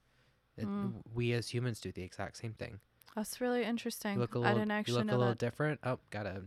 [0.57, 1.01] It- Mm.
[1.13, 2.79] We as humans do the exact same thing.
[3.15, 4.17] That's really interesting.
[4.17, 5.37] A I little, didn't you look know a little that.
[5.37, 5.79] different.
[5.83, 6.43] Oh, gotta,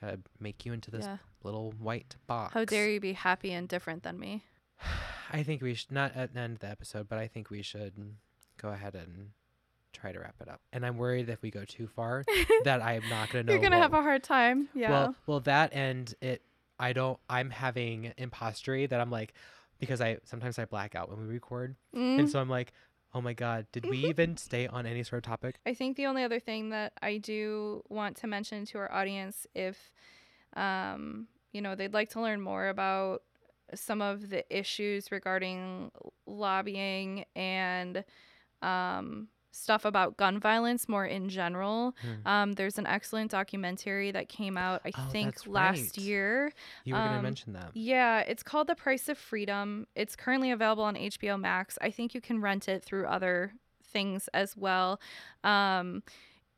[0.00, 1.18] gotta make you into this Yeah.
[1.44, 2.54] little white box.
[2.54, 4.44] How dare you be happy and different than me?
[5.32, 7.62] I think we should not at the end of the episode, but I think we
[7.62, 7.92] should
[8.60, 9.30] go ahead and
[9.92, 10.60] try to wrap it up.
[10.72, 12.24] And I'm worried if we go too far
[12.64, 13.52] that I'm not gonna know.
[13.52, 14.68] You're gonna have a hard time.
[14.74, 14.90] Yeah.
[14.90, 16.42] Well, well, that and it.
[16.80, 17.18] I don't.
[17.28, 19.34] I'm having impostery that I'm like,
[19.80, 22.20] because I sometimes I black out when we record, Mm.
[22.20, 22.72] and so I'm like,
[23.14, 25.58] oh my god, did we even stay on any sort of topic?
[25.66, 29.46] I think the only other thing that I do want to mention to our audience,
[29.54, 29.92] if
[30.54, 33.22] um, you know they'd like to learn more about
[33.74, 35.90] some of the issues regarding
[36.26, 38.04] lobbying and
[38.62, 42.26] um, stuff about gun violence more in general, Hmm.
[42.28, 45.98] um, there's an excellent documentary that came out I Oh, think last right.
[45.98, 46.52] year.
[46.84, 47.70] You were gonna um, mention that.
[47.74, 49.86] Yeah, it's called The Price of Freedom.
[49.94, 51.78] It's currently available on HBO Max.
[51.80, 55.00] I think you can rent it through other things as well.
[55.44, 56.02] Um,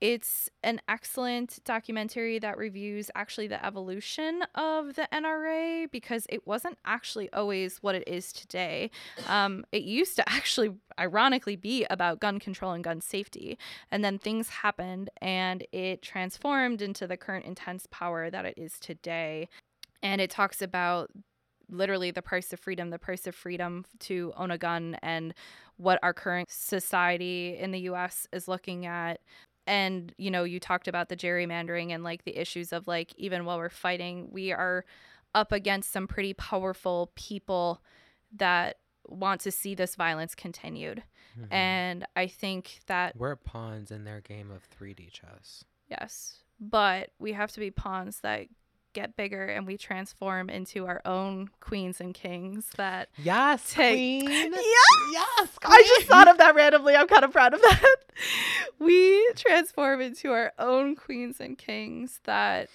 [0.01, 6.79] it's an excellent documentary that reviews actually the evolution of the NRA because it wasn't
[6.85, 8.91] actually always what it is today.
[9.29, 13.59] Um, it used to actually, ironically, be about gun control and gun safety.
[13.91, 18.79] And then things happened and it transformed into the current intense power that it is
[18.81, 19.49] today
[20.03, 21.11] and it talks about
[21.69, 25.35] literally the price of freedom, the price of freedom to own a gun, and
[25.77, 29.21] what our current society in the US is looking at.
[29.67, 33.45] And, you know, you talked about the gerrymandering and like the issues of like, even
[33.45, 34.85] while we're fighting, we are
[35.35, 37.83] up against some pretty powerful people
[38.37, 41.03] that want to see this violence continued.
[41.39, 41.53] Mhm.
[41.53, 45.65] And I think that We're pawns in their game of 3D chess.
[45.89, 46.43] Yes.
[46.59, 48.49] But we have to be pawns that
[48.93, 54.53] get bigger and we transform into our own queens and kings that Yes, Take- queen.
[54.53, 54.85] Yes!
[55.13, 55.49] yes.
[55.65, 56.97] I just thought of that randomly.
[56.97, 57.97] I'm kind of proud of that.
[58.79, 62.69] We transform into our own queens and kings that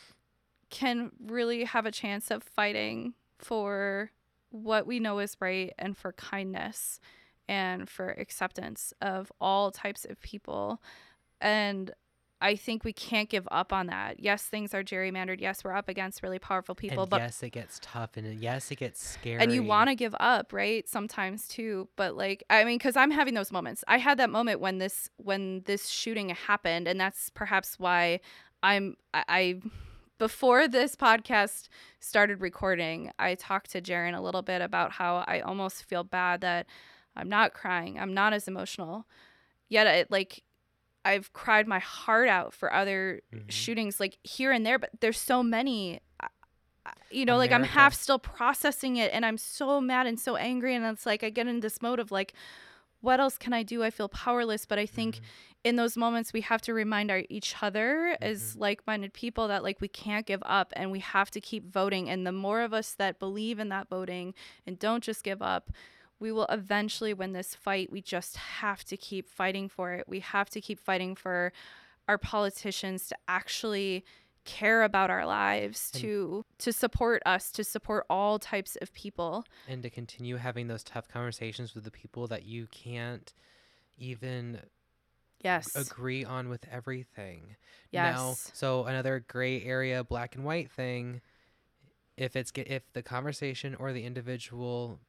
[0.70, 4.12] can really have a chance of fighting for
[4.50, 7.00] what we know is right and for kindness
[7.48, 10.82] and for acceptance of all types of people.
[11.42, 11.92] And
[12.46, 14.20] I think we can't give up on that.
[14.20, 15.42] Yes, things are gerrymandered.
[15.42, 18.70] Yes, we're up against really powerful people, and but yes, it gets tough, and yes,
[18.70, 19.42] it gets scary.
[19.42, 23.12] and you want to give up right sometimes too but like i mean because i'm
[23.12, 27.30] having those moments i had that moment when this when this shooting happened and that's
[27.30, 28.20] perhaps why
[28.64, 29.62] i'm i, I
[30.18, 31.68] before this podcast
[32.00, 36.42] started recording i talked to Jaron a little bit about how i almost feel bad
[36.42, 36.68] that
[37.16, 39.06] i'm not crying i'm not as emotional
[39.70, 40.44] yet it like
[41.06, 43.50] i've cried my heart out for other Mhm.
[43.52, 46.02] shootings like here and there but there's so many
[47.10, 50.76] you know like i'm half still processing it and i'm so mad and so angry
[50.76, 52.34] and it's like i get in this mode of like
[53.02, 55.22] what else can i do i feel powerless but i think Mhm.
[55.64, 58.60] in those moments we have to remind our each other as Mm-hmm.
[58.62, 62.26] like-minded people that like we can't give up and we have to keep voting and
[62.26, 64.34] the more of us that believe in that voting
[64.68, 65.72] and don't just give up
[66.20, 70.20] we will eventually win this fight we just have to keep fighting for it we
[70.22, 71.52] have to keep fighting for
[72.08, 74.04] our politicians to actually
[74.46, 79.44] care about our lives And- to to support us to support all types of people
[79.68, 83.34] and to continue having those tough conversations with the people that you can't
[83.98, 84.62] even
[85.44, 87.56] yes agree on with everything.
[87.92, 91.22] yes Now, so another gray area, black and white thing.
[92.18, 95.00] If it's get if the conversation or the individual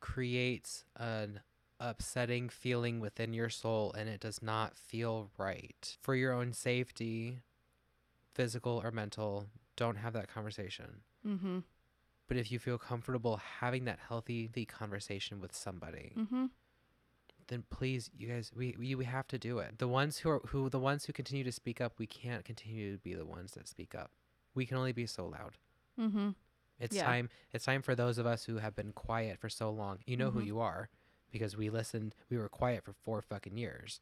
[0.00, 1.40] creates an
[1.80, 7.38] upsetting feeling within your soul and it does not feel right for your own safety,
[8.34, 9.46] physical or mental,
[9.76, 11.02] don't have that conversation.
[11.26, 11.58] Mm-hmm.
[12.26, 16.46] But if you feel comfortable having that healthy conversation with somebody, Mm-hmm.
[17.46, 19.78] then please, you guys, we, we we have to do it.
[19.78, 22.92] The ones who are who the ones who continue to speak up, we can't continue
[22.92, 24.10] to be the ones that speak up.
[24.54, 25.56] We can only be so loud.
[25.98, 26.30] Mm-hmm.
[26.78, 27.04] It's Yeah.
[27.04, 27.28] time.
[27.52, 29.98] It's time for those of us who have been quiet for so long.
[30.06, 30.46] You know who Mhm.
[30.46, 30.88] you are,
[31.30, 32.14] because we listened.
[32.30, 34.00] We were quiet for four fucking years,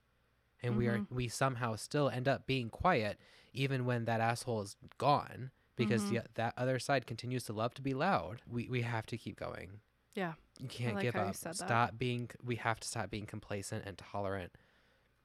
[0.63, 1.11] and we are Mhm.
[1.11, 3.19] we somehow still end up being quiet
[3.53, 5.51] even when that asshole is gone.
[5.77, 6.11] Because Mhm.
[6.25, 8.41] the, that other side continues to love to be loud.
[8.47, 9.81] We we have to keep going.
[10.15, 10.35] Yeah.
[10.59, 11.35] You can't like give up.
[11.35, 12.31] Stop being.
[12.43, 14.53] We have to stop being complacent and tolerant,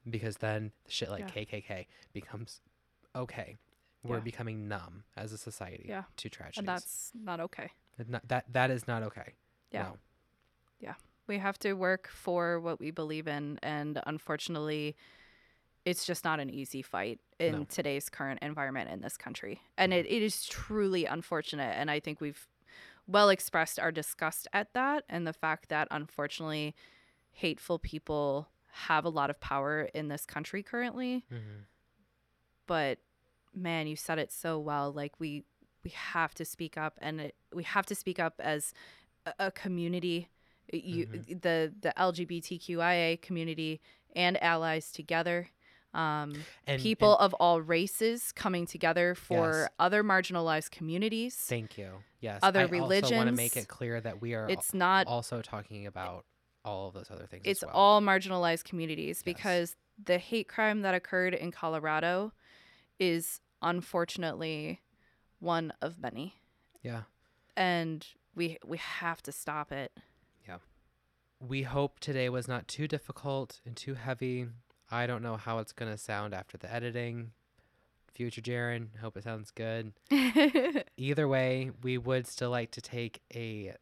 [0.09, 1.45] because then shit like Yeah.
[1.45, 2.59] KKK becomes
[3.15, 3.57] okay.
[4.03, 4.21] We're Yeah.
[4.23, 6.03] becoming numb as a society Yeah.
[6.17, 6.57] to tragedies.
[6.59, 7.71] And that's not okay.
[7.97, 9.35] That not, that that is not okay.
[9.71, 9.83] Yeah.
[9.83, 9.97] No.
[11.27, 14.97] We have to work for what we believe in, and unfortunately,
[15.85, 17.63] it's just not an easy fight in No.
[17.65, 19.61] today's current environment in this country.
[19.77, 21.77] And it, it is truly unfortunate.
[21.77, 22.49] And I think we've
[23.07, 26.75] well expressed our disgust at that and the fact that unfortunately,
[27.31, 31.23] hateful people have a lot of power in this country currently.
[31.31, 31.61] Mm-hmm.
[32.67, 32.99] But
[33.55, 34.91] man, you said it so well.
[34.91, 35.43] Like we
[35.83, 38.73] we have to speak up, and it, we have to speak up as
[39.25, 40.29] a, a community.
[40.71, 43.81] You the the LGBTQIA community
[44.15, 45.49] and allies together.
[45.93, 46.33] Um,
[46.67, 49.69] And people and of all races coming together for Yes.
[49.77, 51.35] other marginalized communities.
[51.35, 51.91] thank you.
[52.21, 52.39] Yes.
[52.43, 55.85] other I also want to make it clear that we are It's not also talking
[55.87, 56.25] about
[56.63, 57.41] all of those other things.
[57.45, 57.71] it's well.
[57.75, 59.23] all marginalized communities Yes.
[59.23, 62.31] because the hate crime that occurred in Colorado
[63.01, 64.79] is unfortunately
[65.39, 66.35] one of many
[66.83, 67.03] Yeah.
[67.57, 69.91] and we we have to stop it.
[70.47, 70.57] Yeah.
[71.39, 74.47] We hope today was not too difficult and too heavy.
[74.91, 77.31] I don't know how it's gonna sound after the editing.
[78.13, 79.93] Future Jaron, hope it sounds good.
[80.97, 83.73] Either way, we would still like to take a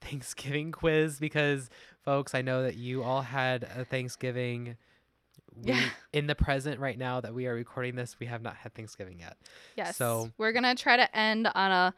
[0.00, 1.70] Thanksgiving quiz because,
[2.04, 4.76] folks, I know that you all had a Thanksgiving.
[5.56, 5.88] We, Yeah.
[6.12, 9.18] In the present, right now that we are recording this, we have not had Thanksgiving
[9.20, 9.36] yet.
[9.76, 9.96] yes.
[9.96, 11.94] So- we're going to try to end on a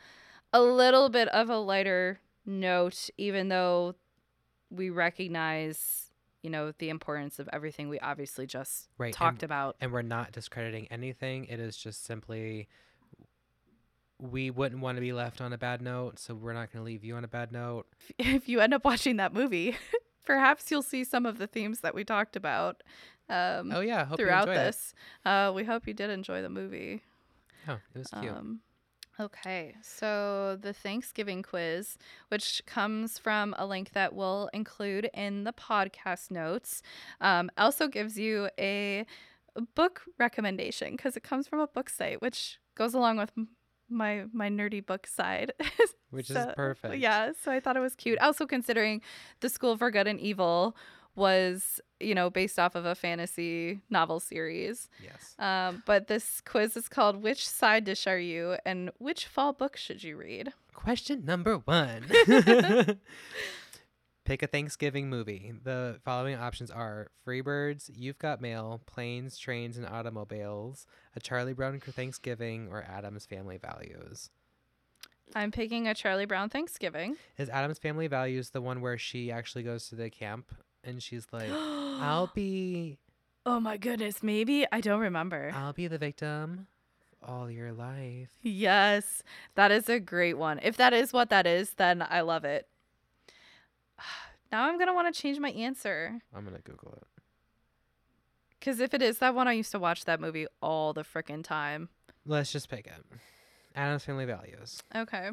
[0.53, 3.95] a little bit of a lighter note even though
[4.71, 6.11] we recognize,
[6.43, 9.07] you know, the importance of everything we obviously just Right.
[9.09, 9.77] and- talked about.
[9.81, 11.45] and we're not discrediting anything.
[11.47, 12.69] It is just simply
[14.19, 16.87] we wouldn't want to be left on a bad note, so we're not going to
[16.87, 17.87] leave you on a bad note.
[18.19, 19.77] if you end up watching that movie,
[20.25, 22.83] perhaps you'll see some of the themes that we talked about
[23.29, 24.95] um, Oh yeah, hope throughout this.
[25.25, 27.03] Uh, we hope you did enjoy the movie.
[27.67, 27.71] It.
[27.71, 28.33] Oh, it was cute.
[28.33, 28.61] Um,
[29.19, 31.99] okay, so the Thanksgiving quiz,
[32.29, 36.83] which comes from a link that we'll include in the podcast notes,
[37.21, 39.05] um, also gives you a
[39.75, 43.33] book recommendation because it comes from a book site, which goes along with
[43.89, 45.53] my my nerdy book side.
[46.11, 46.97] Which so- is perfect.
[46.99, 48.19] Yeah, so I thought it was cute.
[48.21, 49.03] Also, considering
[49.41, 50.77] the School for Good and Evil
[51.15, 54.89] was, you know, based off of a fantasy novel series.
[55.03, 55.35] Yes.
[55.39, 58.57] Um, but this quiz is called Which Side Dish Are You?
[58.65, 60.53] and Which Fall Book Should You Read?
[60.75, 62.05] Question number one.
[64.25, 65.53] Pick a Thanksgiving movie.
[65.63, 70.85] The following options are Freebirds, You've Got Mail, Planes, Trains, and Automobiles,
[71.15, 74.31] A Charlie Brown Thanksgiving, or Addams Family Values.
[75.35, 77.17] I'm picking a Charlie Brown Thanksgiving.
[77.39, 80.53] Is Addams Family Values the one where she actually goes to the camp
[80.87, 82.99] and she's like, I'll be
[83.45, 84.67] Oh my goodness, maybe?
[84.73, 85.53] I don't remember.
[85.55, 86.67] I'll be the victim
[87.23, 88.29] all your life.
[88.43, 89.23] Yes,
[89.55, 90.59] that is a great one.
[90.63, 92.67] If that is what that is, then I love it.
[94.53, 96.21] Now I'm going to want to change my answer.
[96.33, 97.23] I'm gonna Google it.
[98.59, 101.43] Because if it is that one, I used to watch that movie all the frickin'
[101.43, 101.89] time.
[102.25, 103.05] Let's just pick it.
[103.75, 104.83] Addams Family Values.
[104.95, 105.31] Okay.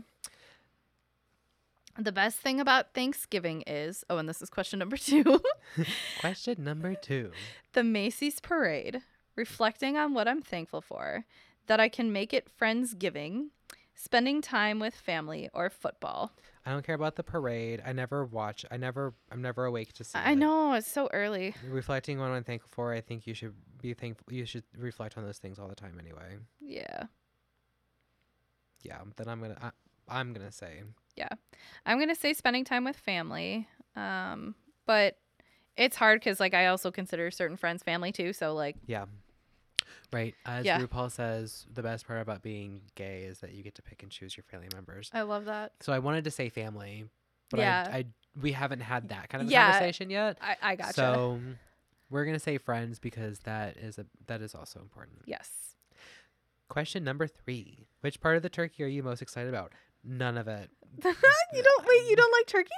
[1.97, 5.41] The best thing about Thanksgiving is oh, and this is question number two
[6.19, 7.31] Question number two.
[7.73, 9.01] the Macy's Parade,
[9.35, 11.25] reflecting on what I'm thankful for,
[11.67, 13.49] that I can make it Friendsgiving,
[13.93, 16.31] spending time with family, or football.
[16.65, 17.81] I don't care about the parade.
[17.85, 18.65] I never watch.
[18.71, 19.13] I never.
[19.31, 20.17] I'm never awake to see.
[20.17, 20.37] I it.
[20.37, 21.53] know, it's so early.
[21.69, 24.25] Reflecting on what I'm thankful for, I think you should be thankful.
[24.33, 26.37] You should reflect on those things all the time, anyway.
[26.61, 27.03] Yeah.
[28.81, 28.99] Yeah.
[29.17, 29.57] Then I'm gonna.
[29.61, 29.71] I,
[30.07, 30.83] I'm gonna say.
[31.15, 31.29] Yeah
[31.85, 33.67] i'm going to say spending time with family.
[33.95, 34.55] Um,
[34.85, 35.17] but
[35.77, 38.33] it's hard because, like, I also consider certain friends family too.
[38.33, 39.05] So, like, Yeah.
[40.11, 40.35] Right.
[40.45, 40.79] As Yeah.
[40.79, 44.11] RuPaul says, the best part about being gay is that you get to pick and
[44.11, 45.09] choose your family members.
[45.13, 45.73] I love that.
[45.81, 47.05] So I wanted to say family,
[47.49, 47.83] but Yeah.
[47.91, 48.05] I, I
[48.39, 49.71] we haven't had that kind of Yeah.
[49.71, 50.37] conversation yet.
[50.41, 50.93] I, I gotcha.
[50.93, 51.39] So
[52.09, 55.21] we're gonna say friends because that is a that is also important.
[55.25, 55.49] yes.
[56.69, 57.87] Question number three.
[58.01, 59.73] Which part of the turkey are you most excited about?
[60.03, 60.69] None of it.
[61.03, 62.09] you don't wait.
[62.09, 62.69] You don't like turkey?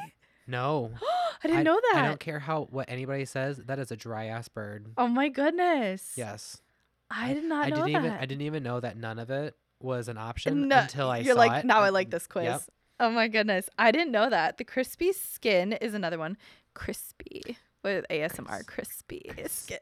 [0.48, 0.92] No.
[1.44, 2.04] I didn't know that.
[2.04, 3.58] I don't care how what anybody says.
[3.58, 4.88] That is a dry ass bird.
[4.98, 6.14] Oh my goodness.
[6.16, 6.62] Yes.
[7.10, 8.00] I did not I know didn't that.
[8.06, 11.20] even I didn't even know that none of it was an option No, until I
[11.20, 11.68] You're like, it.
[11.68, 12.46] now I like this quiz.
[12.46, 12.62] Yep.
[13.02, 13.70] Oh my goodness.
[13.78, 14.58] I didn't know that.
[14.58, 16.38] The crispy skin is another one.
[16.74, 17.58] Crispy.
[17.84, 18.66] With ASMR.
[18.66, 19.78] Crispy skin.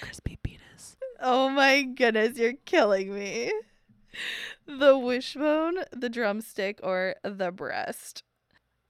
[0.00, 0.96] Crispy penis.
[1.20, 2.38] oh my goodness.
[2.38, 3.52] You're killing me.
[4.66, 8.22] The wishbone, the drumstick, or the breast.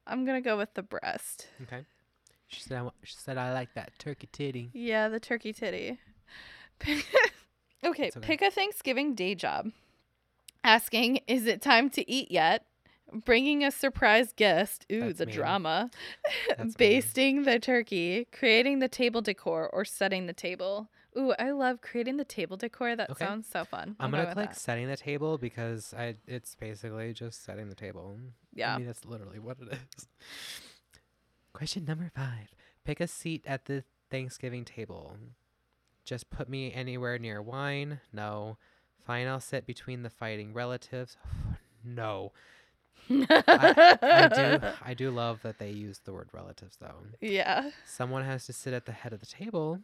[0.07, 1.49] I'm going to go with the breast.
[1.63, 1.85] Okay.
[2.47, 4.71] She said I, she said I like that turkey titty.
[4.73, 5.99] Yeah, the turkey titty.
[7.85, 8.21] Okay, okay.
[8.21, 9.71] pick a Thanksgiving day job.
[10.63, 12.65] Asking, is it time to eat yet?
[13.13, 14.87] Bringing a surprise guest.
[14.91, 15.91] Ooh, That's the drama.
[16.79, 20.89] Basting the turkey, creating the table decor, or setting the table.
[21.17, 22.97] Ooh, I love creating the table decor.
[22.97, 23.25] That Okay.
[23.25, 23.95] sounds so fun.
[24.01, 24.59] I'm going gonna click that.
[24.59, 28.19] setting the table because I it's basically just setting the table.
[28.53, 28.75] Yeah.
[28.75, 30.09] I mean that's literally what it is.
[31.53, 32.55] Question number five.
[32.85, 35.17] Pick a seat at the Thanksgiving table.
[36.05, 38.01] Just put me anywhere near wine.
[38.13, 38.59] No.
[39.07, 41.17] Fine, I'll sit between the fighting relatives.
[41.85, 42.33] no.
[43.09, 47.05] I do I do love that they use the word relatives though.
[47.21, 47.71] Yeah.
[47.87, 49.81] Someone has to sit at the head of the table.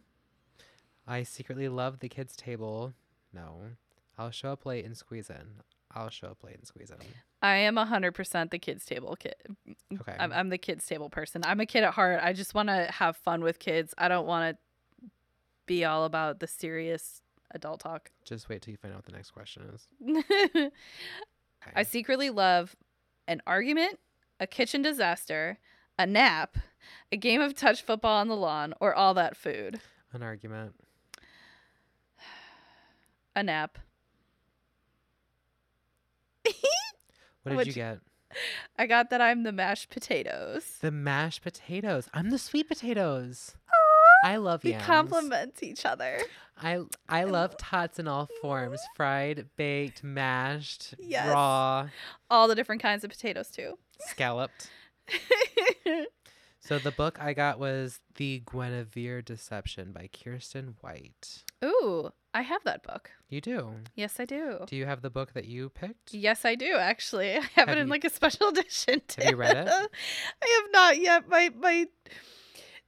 [1.07, 2.93] I secretly love the kids' table.
[3.33, 3.61] No.
[4.17, 5.61] I'll show up late and squeeze in.
[5.93, 6.97] I'll show up late and squeeze in.
[7.41, 9.35] I am 100% the kids' table kid.
[9.99, 10.15] Okay.
[10.19, 11.41] I'm, I'm the kids' table person.
[11.45, 12.19] I'm a kid at heart.
[12.21, 13.93] I just want to have fun with kids.
[13.97, 15.09] I don't want to
[15.65, 17.21] be all about the serious
[17.51, 18.11] adult talk.
[18.23, 20.71] Just wait till you find out what the next question is.
[21.75, 22.75] I secretly love
[23.27, 23.99] an argument,
[24.39, 25.59] a kitchen disaster,
[25.99, 26.57] a nap,
[27.11, 29.79] a game of touch football on the lawn, or all that food.
[30.13, 30.73] An argument.
[33.35, 33.77] A nap.
[37.43, 37.99] What did What'd you get?
[38.77, 40.77] I got that I'm the mashed potatoes.
[40.79, 42.07] The mashed potatoes.
[42.13, 43.55] I'm the sweet potatoes.
[44.23, 44.73] I love you.
[44.73, 46.19] We complement each other.
[46.61, 51.27] I I love tots in all forms: fried, baked, mashed, Yes.
[51.27, 51.89] raw,
[52.29, 53.77] All the different kinds of potatoes, too.
[53.99, 54.69] scalloped.
[56.63, 61.43] So the book I got was The Guinevere Deception by Kiersten White.
[61.65, 63.11] Ooh, I have that book.
[63.29, 63.71] You do.
[63.95, 64.59] Yes, I do.
[64.67, 66.13] Do you have the book that you picked?
[66.13, 67.31] Yes, I do actually.
[67.37, 69.01] I have, Have it in you- like a special edition.
[69.17, 69.67] Have you read it?
[70.41, 71.27] I have not yet.
[71.29, 71.87] My my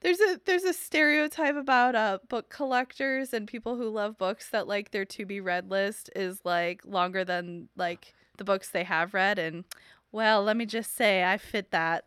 [0.02, 4.68] there's a there's a stereotype about uh book collectors and people who love books that
[4.68, 9.14] like their to be read list is like longer than like the books they have
[9.14, 9.64] read and
[10.12, 12.06] well, let me just say I fit that.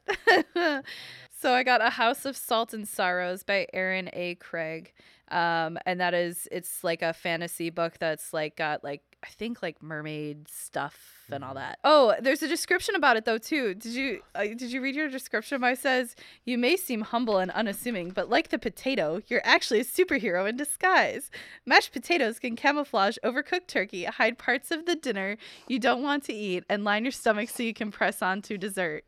[1.40, 4.36] so I got A House of Salt and Sorrows by Erin A.
[4.36, 4.92] Craig.
[5.30, 9.60] Um, and that is it's like a fantasy book that's like got like I think
[9.60, 11.54] like mermaid stuff and all Mhm.
[11.56, 11.78] that.
[11.82, 13.74] Oh, there's a description about it though too.
[13.74, 15.60] Did you uh, did you read your description?
[15.60, 16.14] Mine says
[16.44, 20.56] you may seem humble and unassuming, but like the potato, you're actually a superhero in
[20.56, 21.30] disguise.
[21.64, 26.32] Mashed potatoes can camouflage overcooked turkey, hide parts of the dinner you don't want to
[26.32, 29.04] eat, and line your stomach so you can press on to dessert.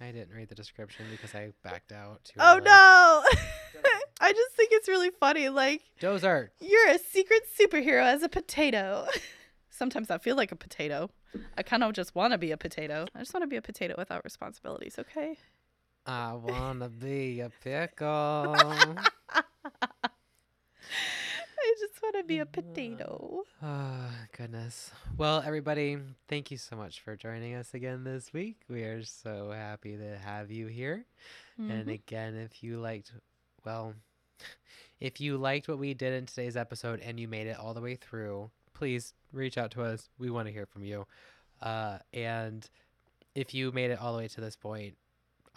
[0.00, 2.24] I didn't read the description because I backed out.
[2.24, 2.64] Too Oh early.
[2.64, 3.22] no!
[4.20, 5.48] I just think it's really funny.
[5.48, 6.52] Like Dozart.
[6.60, 9.06] you're a secret superhero as a potato.
[9.70, 11.10] Sometimes I feel like a potato.
[11.56, 13.06] I kind of just want to be a potato.
[13.14, 15.36] I just want to be a potato without responsibilities, okay?
[16.06, 18.96] I wanna be a pickle.
[21.64, 23.42] I just want to be a potato.
[23.62, 24.90] Oh, goodness.
[25.16, 25.96] Well, everybody,
[26.28, 28.56] thank you so much for joining us again this week.
[28.68, 31.06] We are so happy to have you here.
[31.58, 31.92] And Mhm.
[31.94, 33.12] again, if you liked,
[33.64, 33.94] well,
[35.00, 37.80] if you liked what we did in today's episode and you made it all the
[37.80, 40.08] way through, please reach out to us.
[40.18, 41.06] We want to hear from you.
[41.60, 42.68] Uh, and
[43.34, 44.96] if you made it all the way to this point,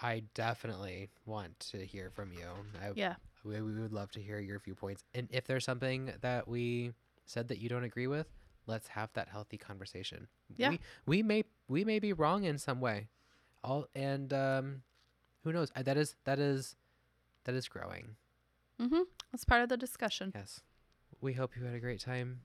[0.01, 2.47] I definitely want to hear from you.
[2.81, 3.15] I, Yeah.
[3.43, 5.03] we, we would love to hear your viewpoints.
[5.13, 6.91] And if there's something that we
[7.25, 8.27] said that you don't agree with,
[8.67, 10.27] let's have that healthy conversation.
[10.57, 10.69] Yeah.
[10.71, 13.07] We, we may we may be wrong in some way.
[13.63, 14.81] All and um
[15.43, 15.71] who knows?
[15.75, 16.75] Uh, That is that is
[17.45, 18.15] that is growing.
[18.81, 19.01] Mm-hmm.
[19.31, 20.31] That's part of the discussion.
[20.35, 20.59] Yes.
[21.21, 22.41] We hope you had a great time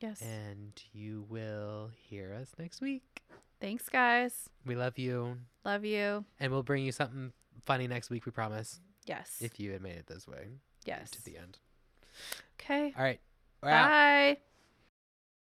[0.00, 0.20] Yes.
[0.20, 3.22] and you will hear us next week.
[3.60, 4.50] Thanks, guys.
[4.66, 6.24] We love you Love you.
[6.40, 7.32] and we'll bring you something
[7.64, 8.80] funny next week, we promise.
[9.06, 9.38] Yes.
[9.40, 10.48] If you had made it this way
[10.84, 11.10] yes.
[11.12, 11.58] to the end.
[12.60, 12.92] Okay.
[12.96, 13.20] All right.
[13.62, 13.88] We're out.
[13.88, 14.36] Bye.